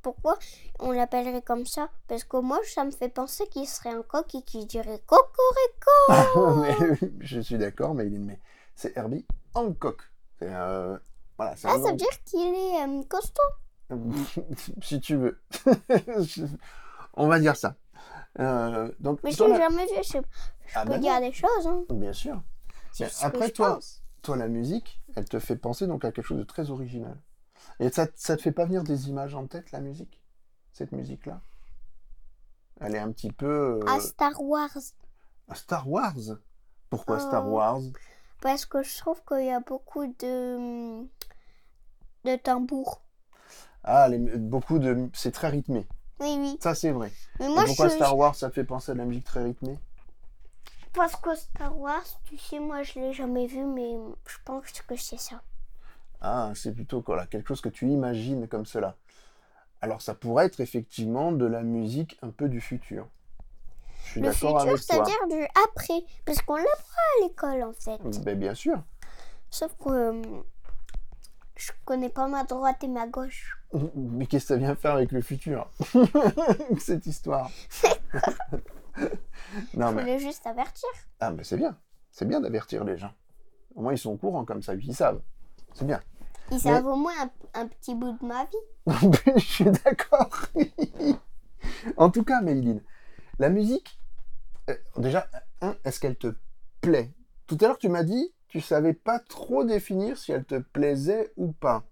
Pourquoi, 0.03 0.39
on 0.79 0.93
l'appellerait 0.93 1.43
comme 1.43 1.67
ça? 1.67 1.89
Parce 2.09 2.25
que 2.25 2.37
moi, 2.37 2.59
ça 2.67 2.85
me 2.85 2.91
fait 2.91 3.09
penser 3.09 3.47
qu'il 3.49 3.67
serait 3.67 3.91
un 3.91 4.03
coq 4.03 4.35
et 4.35 4.43
qu'il 4.43 4.67
dirait 4.67 5.01
cocorico. 5.07 6.61
Mais, 6.63 6.99
je 7.21 7.41
suis 7.41 7.59
d'accord, 7.59 7.95
mais, 7.95 8.07
il 8.07 8.15
est- 8.15 8.19
mais 8.19 8.41
c'est 8.77 8.97
Herbie 8.97 9.27
Hancock. 9.55 10.03
C'est 10.39 10.49
euh, 10.53 10.97
voilà, 11.37 11.57
c'est 11.57 11.69
Ah, 11.69 11.75
un 11.75 11.83
ça 11.83 11.91
veut 11.91 11.97
dire 11.97 12.25
qu'il 12.25 12.41
est 12.41 12.83
euh, 12.87 13.03
costaud. 13.09 13.43
si 14.83 15.01
tu 15.01 15.17
veux. 15.17 15.41
On 17.15 17.29
va 17.29 17.39
dire 17.39 17.57
ça. 17.57 17.77
Euh, 18.41 18.91
donc, 19.01 19.21
Mais 19.23 19.31
je 19.31 19.43
l'ai 19.45 19.51
la- 19.51 19.59
jamais 19.59 19.87
vu. 19.87 19.93
Je, 20.03 20.13
je 20.13 20.19
Ah 20.75 20.83
peux 20.85 20.91
bah 20.91 20.99
dire 20.99 21.13
non, 21.15 21.21
des 21.21 21.33
choses. 21.33 21.67
Hein. 21.67 21.85
bien 21.91 22.13
sûr. 22.13 22.43
Après, 23.23 23.51
toi, 23.51 23.75
pense. 23.75 24.03
toi, 24.23 24.37
la 24.37 24.49
musique, 24.49 25.01
elle 25.17 25.25
te 25.27 25.39
fait 25.39 25.57
penser 25.57 25.87
donc 25.87 26.05
à 26.05 26.13
quelque 26.13 26.25
chose 26.27 26.39
de 26.39 26.45
très 26.45 26.71
original. 26.71 27.17
Et 27.81 27.91
ça, 27.91 28.07
ça 28.15 28.37
te 28.37 28.43
fait 28.43 28.53
pas 28.53 28.65
venir 28.67 28.85
des 28.85 29.09
images 29.09 29.35
en 29.35 29.47
tête, 29.47 29.73
la 29.73 29.81
musique? 29.81 30.21
Cette 30.73 30.93
musique-là? 30.93 31.41
Elle 32.81 32.95
est 32.95 32.99
un 33.01 33.13
petit 33.13 33.33
peu... 33.33 33.81
euh, 33.83 33.87
À 33.87 34.01
Star 34.01 34.41
Wars. 34.43 34.77
à 35.49 35.55
Star 35.55 35.89
Wars? 35.89 36.15
Pourquoi 36.91 37.19
Star 37.19 37.47
Oh. 37.47 37.53
Wars? 37.53 37.81
Parce 38.41 38.67
que 38.67 38.83
je 38.83 38.99
trouve 38.99 39.23
qu'il 39.27 39.47
y 39.47 39.51
a 39.51 39.61
beaucoup 39.61 40.07
de, 40.07 41.03
de 42.25 42.37
tambours. 42.37 43.01
Ah, 43.83 44.09
les- 44.09 44.19
beaucoup 44.19 44.79
de... 44.79 45.09
C'est 45.15 45.33
très 45.33 45.49
rythmé. 45.49 45.87
Oui, 46.21 46.37
oui. 46.39 46.59
Ça, 46.61 46.75
c'est 46.75 46.91
vrai. 46.93 47.13
Mais 47.39 47.49
moi, 47.49 47.65
pourquoi 47.65 47.89
je, 47.89 47.95
Star 47.95 48.17
Wars, 48.17 48.35
ça 48.35 48.51
fait 48.51 48.65
penser 48.65 48.93
à 48.93 48.95
de 48.95 48.99
la 48.99 49.05
musique 49.05 49.25
très 49.25 49.43
rythmée? 49.43 49.79
Parce 50.93 51.17
que 51.17 51.35
Star 51.35 51.77
Wars, 51.79 52.05
tu 52.25 52.39
sais, 52.39 52.61
moi, 52.61 52.83
je 52.83 52.99
l'ai 53.01 53.13
jamais 53.13 53.47
vu, 53.47 53.65
mais 53.65 53.97
je 54.27 54.37
pense 54.45 54.71
que 54.87 54.97
c'est 54.97 55.19
ça. 55.19 55.43
Ah, 56.27 56.53
c'est 56.55 56.73
plutôt 56.73 57.03
voilà, 57.07 57.27
quelque 57.27 57.49
chose 57.49 57.61
que 57.61 57.69
tu 57.69 57.87
imagines 57.87 58.49
comme 58.49 58.65
cela. 58.65 58.97
Alors, 59.83 60.01
ça 60.01 60.15
pourrait 60.15 60.47
être 60.47 60.61
effectivement 60.61 61.33
de 61.33 61.45
la 61.45 61.63
musique 61.63 62.19
un 62.23 62.31
peu 62.31 62.49
du 62.49 62.63
futur. 62.63 63.07
Je 64.05 64.11
suis 64.13 64.21
Le 64.21 64.29
d'accord 64.29 64.61
futur, 64.61 64.73
avec 64.73 64.87
toi. 64.87 65.05
c'est-à-dire 65.05 65.29
du 65.29 65.45
après. 65.67 66.03
Parce 66.25 66.41
qu'on 66.41 66.57
l'apprend 66.57 67.03
à 67.19 67.23
l'école, 67.27 67.63
en 67.65 67.73
fait. 67.75 68.25
Ben, 68.25 68.39
bien 68.39 68.55
sûr. 68.55 68.83
Sauf 69.51 69.77
que 69.77 69.91
euh, 69.91 70.23
je 71.57 71.73
connais 71.85 72.09
pas 72.09 72.27
ma 72.27 72.45
droite 72.45 72.83
et 72.83 72.89
ma 72.89 73.07
gauche. 73.07 73.59
Mais 73.95 74.25
qu'est-ce 74.27 74.45
que 74.47 74.49
ça 74.55 74.57
vient 74.57 74.75
faire 74.77 74.93
avec 74.95 75.13
le 75.13 75.21
futur? 75.21 75.71
Cette 76.79 77.05
histoire. 77.07 77.51
non, 79.75 79.89
Je 79.91 79.95
mais, 79.95 80.01
voulais 80.01 80.19
juste 80.19 80.47
avertir. 80.47 80.89
ah, 81.21 81.31
mais 81.31 81.45
c'est 81.45 81.59
bien. 81.59 81.77
C'est 82.11 82.27
bien 82.27 82.41
d'avertir 82.41 82.85
les 82.85 82.97
gens. 82.97 83.13
Au 83.75 83.83
moins, 83.83 83.93
ils 83.93 83.99
sont 83.99 84.13
au 84.13 84.17
courant 84.17 84.47
comme 84.47 84.63
ça, 84.63 84.75
ils 84.75 84.95
savent. 84.95 85.21
C'est 85.75 85.85
bien. 85.87 86.01
Ils 86.51 86.61
savent 86.61 86.87
au 86.87 86.97
moins 86.97 87.13
un, 87.21 87.31
un 87.63 87.67
petit 87.69 87.95
bout 87.95 88.13
de 88.21 88.27
ma 88.27 88.45
vie. 88.45 88.57
Je 89.37 89.41
suis 89.41 89.65
d'accord. 89.65 90.31
en 91.97 92.11
tout 92.11 92.25
cas, 92.25 92.41
Méline, 92.41 92.83
la 93.39 93.49
musique, 93.49 93.99
euh, 94.71 94.77
déjà, 94.97 95.29
un, 95.61 95.77
est-ce 95.85 96.01
qu'elle 96.01 96.17
te 96.17 96.35
plaît? 96.81 97.13
Tout 97.47 97.59
à 97.61 97.67
l'heure, 97.67 97.79
tu 97.79 97.89
m'as 97.89 98.03
dit, 98.05 98.33
tu 98.49 98.61
savais 98.61 98.95
pas 98.95 99.19
trop 99.19 99.65
définir 99.65 100.19
si 100.19 100.33
elle 100.33 100.45
te 100.45 100.57
plaisait 100.59 101.33
ou 101.37 101.53
pas. 101.53 101.85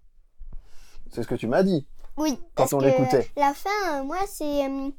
C'est 1.11 1.23
ce 1.23 1.27
que 1.27 1.35
tu 1.35 1.47
m'as 1.47 1.63
dit. 1.63 1.87
Oui, 2.17 2.39
Quand 2.55 2.73
on 2.73 2.79
l'écoutait. 2.79 3.27
La 3.35 3.53
fin, 3.53 3.69
euh, 3.99 4.03
moi, 4.03 4.17
c'est. 4.27 4.65
euh, 4.67 4.89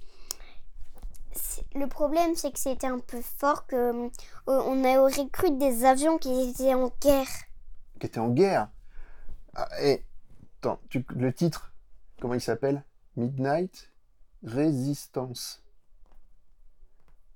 c'est- 1.33 1.65
le 1.75 1.87
problème, 1.87 2.35
c'est 2.35 2.53
que 2.53 2.59
c'était 2.59 2.87
un 2.87 2.99
peu 2.99 3.21
fort, 3.21 3.67
que 3.67 4.11
on 4.47 4.85
aurait 4.85 5.29
cru 5.33 5.51
des 5.53 5.85
avions 5.85 6.19
qui 6.19 6.51
étaient 6.51 6.75
en 6.75 6.93
guerre. 7.01 7.27
Qui 8.01 8.07
était 8.07 8.21
en 8.21 8.29
guerre. 8.29 8.69
Ah, 9.55 9.69
et, 9.83 10.05
attends, 10.61 10.81
tu- 10.89 11.05
le 11.15 11.33
titre, 11.33 11.73
comment 12.21 12.35
il 12.35 12.41
s'appelle? 12.41 12.85
Midnight 13.17 13.91
Resistance. 14.45 15.63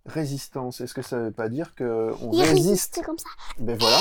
Résistance, 0.05 0.81
est-ce 0.81 0.95
que 0.95 1.03
ça 1.03 1.19
veut 1.19 1.33
pas 1.33 1.49
dire 1.49 1.75
que 1.75 2.15
on 2.23 2.33
Il 2.33 2.43
résiste 2.43 3.03
comme 3.05 3.19
ça. 3.19 3.29
Ben 3.59 3.79
voilà. 3.79 3.99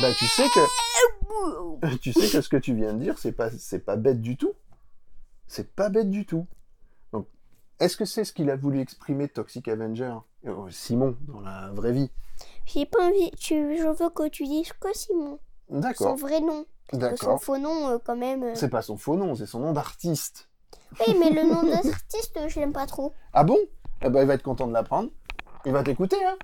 Ben 0.00 0.14
tu 0.18 0.26
sais 0.26 0.48
que 0.48 1.96
tu 2.00 2.12
sais 2.12 2.30
que 2.30 2.40
ce 2.40 2.48
que 2.48 2.56
tu 2.56 2.74
viens 2.74 2.94
de 2.94 3.00
dire, 3.00 3.18
c'est 3.18 3.32
pas 3.32 3.50
c'est 3.50 3.80
pas 3.80 3.96
bête 3.96 4.22
du 4.22 4.36
tout. 4.36 4.54
C'est 5.46 5.74
pas 5.74 5.90
bête 5.90 6.10
du 6.10 6.24
tout. 6.26 6.46
Donc, 7.12 7.26
est-ce 7.78 7.96
que 7.96 8.04
c'est 8.06 8.24
ce 8.24 8.32
qu'il 8.32 8.50
a 8.50 8.56
voulu 8.56 8.80
exprimer 8.80 9.28
Toxic 9.28 9.68
Avenger? 9.68 10.14
Euh, 10.46 10.70
Simon 10.70 11.16
dans 11.20 11.40
la 11.40 11.70
vraie 11.72 11.92
vie 11.92 12.10
J'ai 12.64 12.86
pas 12.86 13.06
envie. 13.08 13.30
Tu, 13.32 13.76
je 13.76 13.86
veux 13.86 14.10
que 14.10 14.28
tu 14.28 14.44
dises 14.44 14.72
que 14.72 14.88
Simon. 14.96 15.38
Son 15.68 15.80
D'accord, 15.80 16.16
vrai 16.16 16.40
nom. 16.40 16.64
Que 16.88 17.16
son 17.16 17.38
faux 17.38 17.58
nom, 17.58 17.88
euh, 17.90 17.98
quand 18.04 18.16
même. 18.16 18.42
euh. 18.44 18.54
C'est 18.54 18.68
pas 18.68 18.82
son 18.82 18.96
faux 18.96 19.16
nom, 19.16 19.34
c'est 19.34 19.46
son 19.46 19.60
nom 19.60 19.72
d'artiste. 19.72 20.48
Oui, 21.00 21.16
mais 21.18 21.30
le 21.30 21.42
nom 21.50 21.62
d'artiste, 21.70 22.38
je 22.48 22.60
l'aime 22.60 22.72
pas 22.72 22.86
trop. 22.86 23.12
Ah 23.32 23.44
bon? 23.44 23.58
Eh 24.02 24.08
ben 24.10 24.20
il 24.22 24.26
va 24.26 24.34
être 24.34 24.42
content 24.42 24.66
de 24.66 24.72
l'apprendre. 24.72 25.10
Il 25.64 25.72
va 25.72 25.82
t'écouter, 25.82 26.16
hein 26.24 26.36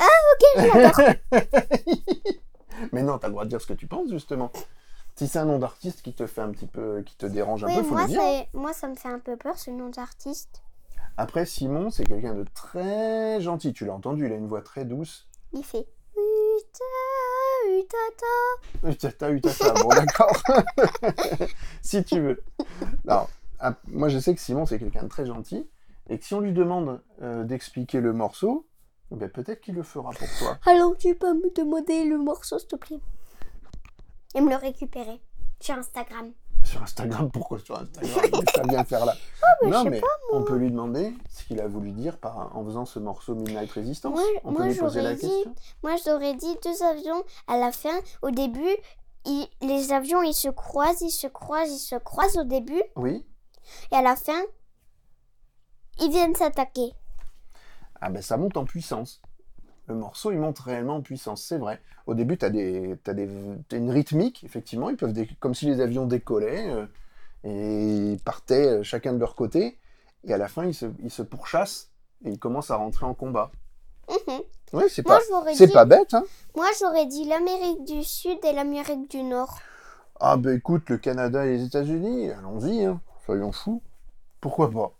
Ok, 0.00 0.62
j'adore. 0.72 1.14
Mais 2.92 3.02
non, 3.02 3.18
t'as 3.18 3.28
le 3.28 3.32
droit 3.32 3.44
de 3.44 3.50
dire 3.50 3.60
ce 3.60 3.66
que 3.66 3.72
tu 3.74 3.86
penses, 3.86 4.10
justement. 4.10 4.50
Si 5.16 5.28
c'est 5.28 5.38
un 5.38 5.44
nom 5.44 5.58
d'artiste 5.58 6.02
qui 6.02 6.14
te 6.14 6.26
fait 6.26 6.40
un 6.40 6.50
petit 6.50 6.66
peu, 6.66 7.02
qui 7.02 7.16
te 7.16 7.26
dérange 7.26 7.64
un 7.64 7.68
Oui, 7.68 7.76
peu, 7.76 7.82
faut 7.82 7.94
moi, 7.94 8.02
le 8.02 8.08
dire. 8.08 8.20
c'est- 8.20 8.48
moi, 8.54 8.72
ça 8.72 8.88
me 8.88 8.94
fait 8.94 9.08
un 9.08 9.18
peu 9.18 9.36
peur, 9.36 9.58
ce 9.58 9.70
nom 9.70 9.88
d'artiste. 9.90 10.62
Après, 11.16 11.44
Simon, 11.44 11.90
c'est 11.90 12.04
quelqu'un 12.04 12.34
de 12.34 12.44
très 12.54 13.40
gentil. 13.40 13.72
Tu 13.74 13.84
l'as 13.84 13.92
entendu, 13.94 14.26
il 14.26 14.32
a 14.32 14.36
une 14.36 14.48
voix 14.48 14.62
très 14.62 14.84
douce. 14.84 15.28
Il 15.52 15.62
fait. 15.64 15.86
Uta, 16.58 16.84
utata. 17.78 18.88
Utata, 18.88 19.30
utata. 19.30 19.74
Bon, 19.82 19.88
d'accord. 19.88 20.36
si 21.82 22.04
tu 22.04 22.20
veux. 22.20 22.42
Alors, 23.06 23.28
moi, 23.88 24.08
je 24.08 24.18
sais 24.18 24.34
que 24.34 24.40
Simon, 24.40 24.66
c'est 24.66 24.78
quelqu'un 24.78 25.04
de 25.04 25.08
très 25.08 25.26
gentil. 25.26 25.68
Et 26.08 26.18
que 26.18 26.24
si 26.24 26.34
on 26.34 26.40
lui 26.40 26.52
demande 26.52 27.00
euh, 27.22 27.44
d'expliquer 27.44 28.00
le 28.00 28.12
morceau, 28.12 28.66
ben, 29.10 29.28
peut-être 29.28 29.60
qu'il 29.60 29.74
le 29.74 29.82
fera 29.82 30.10
pour 30.10 30.28
toi. 30.38 30.58
Alors, 30.66 30.96
tu 30.96 31.14
peux 31.14 31.32
me 31.34 31.54
demander 31.54 32.04
le 32.04 32.18
morceau, 32.18 32.58
s'il 32.58 32.68
te 32.68 32.76
plaît? 32.76 33.00
Et 34.34 34.40
me 34.40 34.50
le 34.50 34.56
récupérer 34.56 35.20
sur 35.60 35.74
Instagram. 35.74 36.32
Sur 36.64 36.82
Instagram, 36.82 37.30
pourquoi 37.30 37.58
sur 37.58 37.76
Instagram 37.78 38.10
Qu'est-ce 38.30 38.44
que 38.44 38.52
ça 38.54 38.62
vient 38.68 38.84
faire 38.84 39.04
là 39.04 39.14
mais 39.62 39.70
Non, 39.70 39.78
je 39.78 39.82
sais 39.84 39.90
mais 39.90 40.00
on 40.32 40.42
peut 40.44 40.56
lui 40.56 40.70
demander 40.70 41.12
ce 41.28 41.44
qu'il 41.44 41.60
a 41.60 41.66
voulu 41.68 41.90
dire 41.92 42.18
par, 42.18 42.56
en 42.56 42.64
faisant 42.64 42.84
ce 42.84 42.98
morceau 42.98 43.34
Midnight 43.34 43.70
Resistance. 43.72 44.12
Moi- 44.14 44.22
on 44.44 44.52
moi, 44.52 44.62
peut 44.62 44.68
lui 44.68 44.74
poser 44.78 45.00
j'aurais 45.00 45.10
la 45.12 45.14
dit- 45.14 45.20
question. 45.28 45.54
Moi, 45.82 45.94
j'aurais 46.04 46.34
dit 46.34 46.56
deux 46.64 46.82
avions 46.84 47.22
à 47.48 47.58
la 47.58 47.72
fin. 47.72 47.98
Au 48.22 48.30
début, 48.30 48.76
les 49.60 49.92
avions, 49.92 50.22
ils 50.22 50.34
se 50.34 50.48
croisent, 50.48 51.02
ils 51.02 51.10
se 51.10 51.26
croisent, 51.26 51.70
ils 51.72 51.78
se 51.78 51.96
croisent 51.96 52.38
au 52.38 52.44
début. 52.44 52.82
Oui 52.96 53.24
Et 53.92 53.96
à 53.96 54.02
la 54.02 54.16
fin, 54.16 54.40
ils 56.00 56.10
viennent 56.10 56.34
s'attaquer. 56.34 56.92
Ah 58.00 58.10
ben 58.10 58.22
ça 58.22 58.36
monte 58.36 58.56
en 58.56 58.64
puissance. 58.64 59.20
Le 59.92 59.98
morceau, 59.98 60.32
il 60.32 60.38
monte 60.38 60.58
réellement 60.58 60.96
en 60.96 61.00
puissance, 61.02 61.42
c'est 61.42 61.58
vrai. 61.58 61.80
Au 62.06 62.14
début, 62.14 62.38
tu 62.38 62.46
as, 62.46 62.50
des, 62.50 62.96
t'as 63.04 63.12
des, 63.12 63.28
t'as 63.68 63.76
une 63.76 63.90
rythmique, 63.90 64.42
effectivement, 64.42 64.88
ils 64.88 64.96
peuvent 64.96 65.14
comme 65.38 65.54
si 65.54 65.66
les 65.66 65.80
avions 65.80 66.06
décollaient 66.06 66.70
euh, 66.70 66.86
et 67.44 68.16
partaient 68.24 68.78
euh, 68.78 68.82
chacun 68.82 69.12
de 69.12 69.18
leur 69.18 69.34
côté. 69.34 69.76
Et 70.24 70.32
à 70.32 70.38
la 70.38 70.48
fin, 70.48 70.64
ils 70.64 70.74
se, 70.74 70.86
ils 71.02 71.10
se 71.10 71.22
pourchassent 71.22 71.90
et 72.24 72.30
ils 72.30 72.38
commencent 72.38 72.70
à 72.70 72.76
rentrer 72.76 73.04
en 73.04 73.12
combat. 73.12 73.50
Mhm. 74.08 74.40
Ouais, 74.72 74.88
c'est 74.88 75.02
pas, 75.02 75.20
dit, 75.54 75.66
pas 75.68 75.84
bête, 75.84 76.14
hein 76.14 76.24
moi, 76.54 76.66
j'aurais 76.78 77.06
dit 77.06 77.24
l'Amérique 77.24 77.84
du 77.84 78.02
Sud 78.02 78.38
et 78.44 78.52
l'Amérique 78.52 79.10
du 79.10 79.22
Nord. 79.22 79.58
Ah 80.20 80.36
ben 80.36 80.56
écoute, 80.56 80.88
le 80.88 80.96
Canada 80.96 81.44
et 81.44 81.56
les 81.56 81.64
États-Unis, 81.64 82.30
allons-y, 82.30 82.84
hein, 82.84 83.00
soyons 83.26 83.52
fous. 83.52 83.82
Pourquoi 84.40 84.70
pas? 84.70 84.92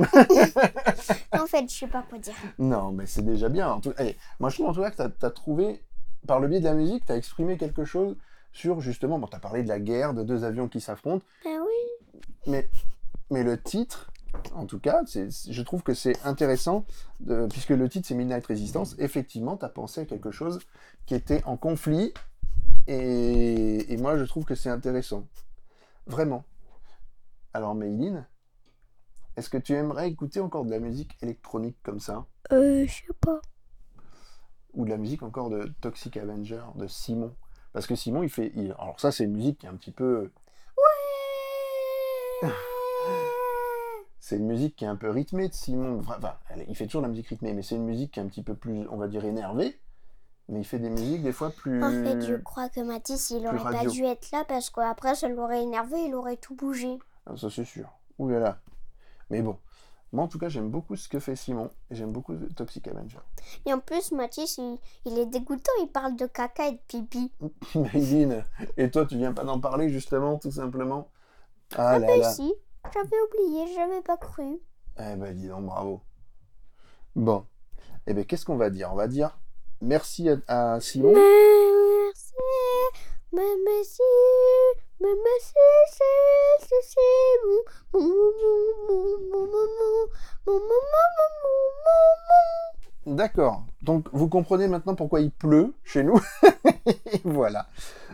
En 1.32 1.46
fait, 1.46 1.68
je 1.70 1.74
sais 1.74 1.86
pas 1.86 2.02
quoi 2.08 2.18
dire. 2.18 2.34
Non, 2.58 2.92
mais 2.92 3.06
c'est 3.06 3.22
déjà 3.24 3.48
bien. 3.48 3.70
En 3.70 3.80
tout... 3.80 3.92
allez, 3.96 4.16
moi, 4.40 4.50
je 4.50 4.56
trouve 4.56 4.68
en 4.68 4.72
tout 4.72 4.80
cas 4.80 4.90
que 4.90 4.96
tu 5.18 5.26
as, 5.26 5.30
trouvé, 5.30 5.82
par 6.26 6.40
le 6.40 6.48
biais 6.48 6.60
de 6.60 6.64
la 6.64 6.74
musique, 6.74 7.04
tu 7.04 7.12
as 7.12 7.16
exprimé 7.16 7.56
quelque 7.56 7.84
chose 7.84 8.16
sur 8.52 8.80
justement, 8.80 9.18
bon, 9.18 9.26
tu 9.26 9.36
as 9.36 9.40
parlé 9.40 9.62
de 9.62 9.68
la 9.68 9.80
guerre, 9.80 10.14
de 10.14 10.22
deux 10.22 10.44
avions 10.44 10.68
qui 10.68 10.80
s'affrontent, 10.80 11.24
Ben 11.44 11.58
oui. 11.60 12.22
mais, 12.46 12.68
mais 13.30 13.42
le 13.42 13.60
titre, 13.60 14.10
en 14.54 14.64
tout 14.66 14.78
cas, 14.78 15.02
c'est, 15.06 15.28
je 15.50 15.62
trouve 15.62 15.82
que 15.82 15.92
c'est 15.94 16.14
intéressant, 16.24 16.84
de- 17.20 17.46
puisque 17.50 17.70
le 17.70 17.88
titre 17.88 18.06
c'est 18.06 18.14
Midnight 18.14 18.46
Resistance, 18.46 18.94
effectivement, 18.98 19.56
tu 19.56 19.64
as 19.64 19.68
pensé 19.68 20.02
à 20.02 20.04
quelque 20.04 20.30
chose 20.30 20.60
qui 21.06 21.14
était 21.16 21.42
en 21.44 21.56
conflit, 21.56 22.14
et, 22.86 23.92
et 23.92 23.96
moi, 23.96 24.16
je 24.18 24.24
trouve 24.24 24.44
que 24.44 24.54
c'est 24.54 24.70
intéressant. 24.70 25.26
Vraiment. 26.06 26.44
Alors, 27.54 27.74
Mayline, 27.74 28.26
est-ce 29.36 29.48
que 29.50 29.58
tu 29.58 29.72
aimerais 29.74 30.08
écouter 30.08 30.40
encore 30.40 30.64
de 30.64 30.70
la 30.70 30.78
musique 30.78 31.16
électronique 31.22 31.76
comme 31.82 32.00
ça? 32.00 32.26
Euh, 32.52 32.84
je 32.86 32.92
sais 32.92 33.12
pas. 33.20 33.40
ou 34.74 34.84
de 34.84 34.90
la 34.90 34.96
musique 34.96 35.22
encore 35.22 35.50
de 35.50 35.72
Toxic 35.80 36.16
Avenger 36.16 36.62
de 36.76 36.86
Simon? 36.86 37.34
Parce 37.72 37.86
que 37.86 37.94
Simon 37.94 38.22
il 38.22 38.28
fait 38.30 38.52
il- 38.54 38.72
alors 38.78 38.98
ça 39.00 39.10
c'est 39.12 39.24
une 39.24 39.32
musique 39.34 39.58
qui 39.58 39.66
est 39.66 39.68
un 39.68 39.76
petit 39.76 39.92
peu 39.92 40.30
c'est 44.20 44.36
une 44.36 44.46
musique 44.46 44.76
qui 44.76 44.84
est 44.84 44.88
un 44.88 44.96
peu 44.96 45.10
rythmée 45.10 45.48
de 45.48 45.54
Simon. 45.54 45.98
Enfin, 46.00 46.14
enfin, 46.18 46.34
elle- 46.50 46.64
il 46.68 46.76
fait 46.76 46.86
toujours 46.86 47.02
de 47.02 47.06
la 47.06 47.10
musique 47.10 47.28
rythmée 47.28 47.52
mais 47.52 47.62
c'est 47.62 47.76
une 47.76 47.84
musique 47.84 48.12
qui 48.12 48.20
est 48.20 48.22
un 48.22 48.26
petit 48.26 48.42
peu 48.42 48.54
plus 48.54 48.86
on 48.88 48.96
va 48.96 49.08
dire 49.08 49.24
énervée. 49.24 49.78
Mais 50.48 50.60
il 50.60 50.64
fait 50.64 50.78
des 50.78 50.90
musiques 50.90 51.22
des 51.22 51.32
fois 51.32 51.48
plus 51.50 51.82
En 51.82 51.90
fait, 51.90 52.20
je 52.26 52.34
crois 52.34 52.68
que 52.68 52.80
Mathis, 52.80 53.30
il 53.30 53.46
aurait 53.46 53.56
pas 53.56 53.62
radio. 53.70 53.90
dû 53.90 54.04
être 54.04 54.30
là 54.30 54.44
parce 54.46 54.68
qu'après, 54.68 55.14
ça 55.14 55.26
l'aurait 55.26 55.62
énervé, 55.62 55.96
il 56.04 56.14
aurait 56.14 56.36
tout 56.36 56.54
bougé. 56.54 56.98
Ah, 57.24 57.34
ça 57.34 57.48
c'est 57.48 57.64
sûr. 57.64 57.88
Ouh 58.18 58.28
là 58.28 58.38
là 58.40 58.58
mais 59.30 59.42
bon 59.42 59.58
moi 60.12 60.24
en 60.24 60.28
tout 60.28 60.38
cas 60.38 60.48
j'aime 60.48 60.70
beaucoup 60.70 60.94
ce 60.94 61.08
que 61.08 61.18
fait 61.18 61.34
Simon 61.34 61.70
et 61.90 61.96
j'aime 61.96 62.12
beaucoup 62.12 62.36
Toxic 62.56 62.86
Avenger 62.86 63.18
Et 63.66 63.72
en 63.72 63.80
plus, 63.80 64.12
Mathis, 64.12 64.58
il, 64.58 64.78
il 65.06 65.18
est 65.18 65.26
dégoûtant, 65.26 65.72
il 65.82 65.88
parle 65.88 66.14
de 66.14 66.26
caca 66.26 66.68
et 66.68 66.72
de 66.72 66.78
pipi. 66.86 67.32
Mayline 67.74 68.44
et 68.76 68.90
toi 68.90 69.06
tu 69.06 69.16
viens 69.16 69.32
pas 69.32 69.42
d'en 69.42 69.58
parler 69.58 69.88
justement 69.88 70.38
tout 70.38 70.52
simplement 70.52 71.10
ah 71.76 71.94
Ah 71.94 71.98
là 71.98 72.06
ben 72.06 72.20
là 72.20 72.32
si, 72.32 72.54
j'avais 72.92 73.16
oublié, 73.28 73.74
j'avais 73.74 74.02
pas 74.02 74.16
cru. 74.16 74.60
Eh 74.98 75.16
ben 75.16 75.34
dis 75.34 75.48
donc, 75.48 75.66
bravo. 75.66 76.02
Bon. 77.16 77.44
Eh 78.06 78.14
ben 78.14 78.24
qu'est-ce 78.24 78.44
qu'on 78.44 78.56
va 78.56 78.70
dire 78.70 78.92
On 78.92 78.96
va 78.96 79.08
dire 79.08 79.36
merci 79.80 80.28
à, 80.28 80.36
à 80.46 80.80
Simon. 80.80 81.12
Merci, 81.14 82.34
merci, 83.32 84.02
merci, 85.00 85.54
c'est, 85.90 86.82
c'est, 86.82 86.98
D'accord. 93.06 93.64
Donc 93.82 94.08
vous 94.12 94.28
comprenez 94.28 94.66
maintenant 94.68 94.94
pourquoi 94.94 95.20
il 95.20 95.30
pleut 95.30 95.74
chez 95.84 96.02
nous. 96.02 96.18
voilà. 97.24 97.66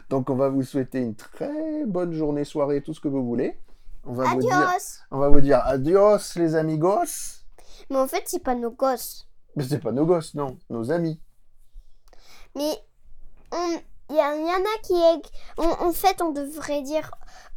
Donc 0.09 0.31
on 0.31 0.35
va 0.37 0.49
vous 0.49 0.63
souhaiter 0.65 1.01
une 1.01 1.15
très 1.15 1.85
bonne 1.87 2.13
journée, 2.13 2.45
soirée, 2.45 2.83
tout 2.83 2.93
ce 2.95 3.01
que 3.01 3.09
vous 3.09 3.25
voulez. 3.25 3.59
On 4.05 4.13
va 4.15 4.25
mon. 4.25 4.35
vous 4.35 4.41
dire, 4.41 4.57
Adios. 4.57 4.99
on 5.11 5.19
va 5.19 5.29
vous 5.29 5.41
dire 5.41 5.61
adios 5.65 6.19
les 6.37 6.57
amigos. 6.57 7.45
Mais 7.91 7.99
en 7.99 8.07
fait, 8.09 8.23
c'est 8.27 8.43
pas 8.43 8.55
nos 8.55 8.71
gosses. 8.71 9.29
Mais 9.57 9.65
c'est 9.65 9.79
pas 9.79 9.93
nos 9.93 10.07
gosses, 10.07 10.35
non, 10.35 10.57
nos 10.71 10.91
amis. 10.91 11.21
Mais 12.57 12.73
on- 13.53 13.81
il 14.11 14.17
y, 14.17 14.21
en- 14.21 14.33
y 14.35 14.51
en 14.51 14.65
a 14.65 14.79
qui 14.83 14.95
est. 14.95 15.23
on- 15.59 15.87
en 15.89 15.93
fait, 15.93 16.21
on 16.21 16.31
devrait 16.33 16.83
dire 16.83 17.13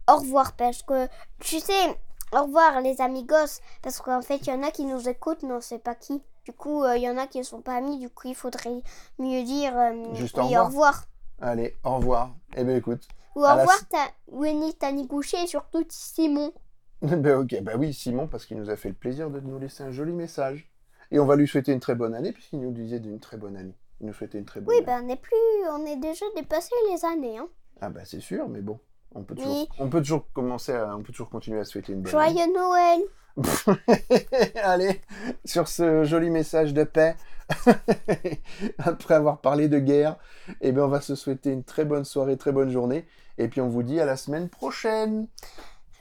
au 0.07 0.17
revoir 0.17 0.51
parce 0.53 0.83
que 0.83 1.07
tu 1.39 1.59
sais, 1.59 1.97
au 2.33 2.43
revoir 2.43 2.81
les 2.81 3.01
amigos. 3.01 3.61
Parce 3.81 3.99
qu'en 4.01 4.21
fait, 4.21 4.37
il 4.37 4.47
y 4.47 4.53
en 4.53 4.63
a 4.63 4.71
qui 4.71 4.85
nous 4.85 5.07
écoutent, 5.09 5.43
mais 5.43 5.53
on 5.53 5.61
sait 5.61 5.79
pas 5.79 5.95
qui. 5.95 6.21
Du 6.45 6.53
coup, 6.53 6.83
euh, 6.83 6.97
il 6.97 7.03
y 7.03 7.09
en 7.09 7.17
a 7.17 7.27
qui 7.27 7.37
ne 7.39 7.43
sont 7.43 7.61
pas 7.61 7.75
amis. 7.75 7.99
Du 7.99 8.09
coup, 8.09 8.27
il 8.27 8.35
faudrait 8.35 8.81
mieux 9.19 9.43
dire 9.43 9.77
euh, 9.77 10.13
Juste 10.13 10.37
oui, 10.37 10.57
au 10.57 10.61
au 10.61 10.65
revoir. 10.65 11.05
Allez, 11.41 11.75
au 11.83 11.95
revoir. 11.97 12.35
Eh 12.55 12.63
ben 12.63 12.75
écoute. 12.77 13.07
Ou 13.35 13.41
au 13.41 13.43
la 13.43 13.53
revoir, 13.55 13.77
s- 13.77 13.87
ta... 13.89 13.97
Winnie 14.27 14.75
Taniguchi 14.75 15.35
et 15.37 15.47
surtout 15.47 15.85
Simon. 15.89 16.51
ben 17.01 17.37
ok, 17.39 17.61
bah 17.61 17.73
oui, 17.77 17.93
Simon, 17.93 18.27
parce 18.27 18.45
qu'il 18.45 18.57
nous 18.57 18.69
a 18.69 18.75
fait 18.75 18.89
le 18.89 18.95
plaisir 18.95 19.29
de 19.29 19.39
nous 19.39 19.59
laisser 19.59 19.83
un 19.83 19.91
joli 19.91 20.11
message. 20.13 20.69
Et 21.11 21.19
on 21.19 21.25
va 21.25 21.35
lui 21.35 21.47
souhaiter 21.47 21.71
une 21.71 21.79
très 21.79 21.95
bonne 21.95 22.15
année, 22.15 22.31
puisqu'il 22.31 22.61
nous 22.61 22.71
disait 22.71 22.99
d'une 22.99 23.19
très 23.19 23.37
bonne 23.37 23.55
année. 23.57 23.75
Il 24.01 24.07
nous 24.07 24.13
souhaitait 24.13 24.39
une 24.39 24.45
très 24.45 24.61
bonne 24.61 24.75
Oui, 24.75 24.77
année. 24.77 24.85
ben 24.85 25.03
on 25.05 25.09
est 25.09 25.15
plus. 25.15 25.35
On 25.71 25.85
est 25.85 25.97
déjà 25.97 26.25
dépassé 26.35 26.71
les 26.91 27.05
années. 27.05 27.37
Hein. 27.37 27.47
Ah 27.81 27.89
bah 27.89 28.05
c'est 28.05 28.19
sûr, 28.19 28.47
mais 28.49 28.61
bon, 28.61 28.79
on 29.15 29.23
peut 29.23 29.35
toujours, 29.35 29.51
Oui. 29.51 29.67
on 29.79 29.89
peut 29.89 29.99
toujours 29.99 30.25
commencer, 30.33 30.73
à, 30.73 30.95
on 30.95 31.01
peut 31.03 31.11
toujours 31.11 31.29
continuer 31.29 31.59
à 31.59 31.65
souhaiter 31.65 31.93
une 31.93 32.01
bonne 32.01 32.15
année. 32.15 32.33
Joyeux 32.35 32.53
Noël. 32.53 32.99
Allez, 34.63 35.01
sur 35.43 35.67
ce 35.67 36.03
joli 36.03 36.29
message 36.29 36.73
de 36.73 36.83
paix, 36.83 37.15
après 38.77 39.15
avoir 39.15 39.39
parlé 39.41 39.67
de 39.67 39.79
guerre, 39.79 40.17
eh 40.61 40.71
bien 40.71 40.83
on 40.83 40.87
va 40.87 41.01
se 41.01 41.15
souhaiter 41.15 41.51
une 41.51 41.63
très 41.63 41.83
bonne 41.85 42.05
soirée, 42.05 42.37
très 42.37 42.51
bonne 42.51 42.69
journée, 42.69 43.07
et 43.39 43.47
puis 43.47 43.59
on 43.61 43.69
vous 43.69 43.83
dit 43.83 43.99
à 43.99 44.05
la 44.05 44.17
semaine 44.17 44.49
prochaine. 44.49 45.27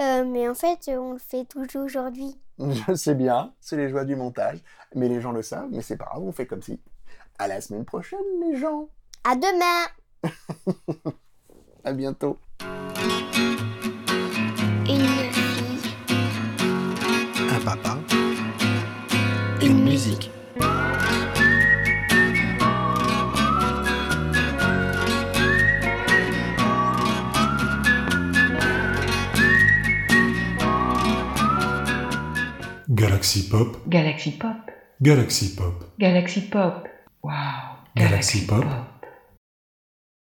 Euh, 0.01 0.25
mais 0.25 0.49
en 0.49 0.55
fait, 0.55 0.89
on 0.89 1.13
le 1.15 1.19
fait 1.19 1.45
toujours 1.45 1.85
aujourd'hui. 1.85 2.39
Je 2.59 2.95
sais 2.95 3.15
bien, 3.15 3.55
c'est 3.61 3.77
les 3.77 3.89
joies 3.89 4.05
du 4.05 4.15
montage, 4.17 4.59
mais 4.95 5.09
les 5.09 5.21
gens 5.21 5.33
le 5.33 5.43
savent, 5.43 5.69
mais 5.71 5.81
c'est 5.83 5.97
pas 5.97 6.07
grave, 6.07 6.23
on 6.23 6.33
fait 6.33 6.47
comme 6.47 6.63
si. 6.63 6.81
À 7.39 7.49
la 7.49 7.61
semaine 7.61 7.85
prochaine, 7.85 8.19
les 8.43 8.57
gens. 8.59 8.89
À 9.25 9.37
demain. 9.37 9.87
À 11.85 11.93
bientôt. 11.93 12.39
Papa. 17.65 17.99
Une 19.63 19.85
musique. 19.85 20.31
musique. 20.31 20.31
Galaxy 32.91 33.49
Pop, 33.49 33.77
Galaxy 33.89 34.33
Pop. 34.33 34.57
Galaxy 35.01 35.55
Pop, 35.55 35.85
Galaxy 35.99 36.41
Pop. 36.43 36.89
Wow. 37.23 37.33
Galaxy 37.97 38.47
Pop. 38.47 38.92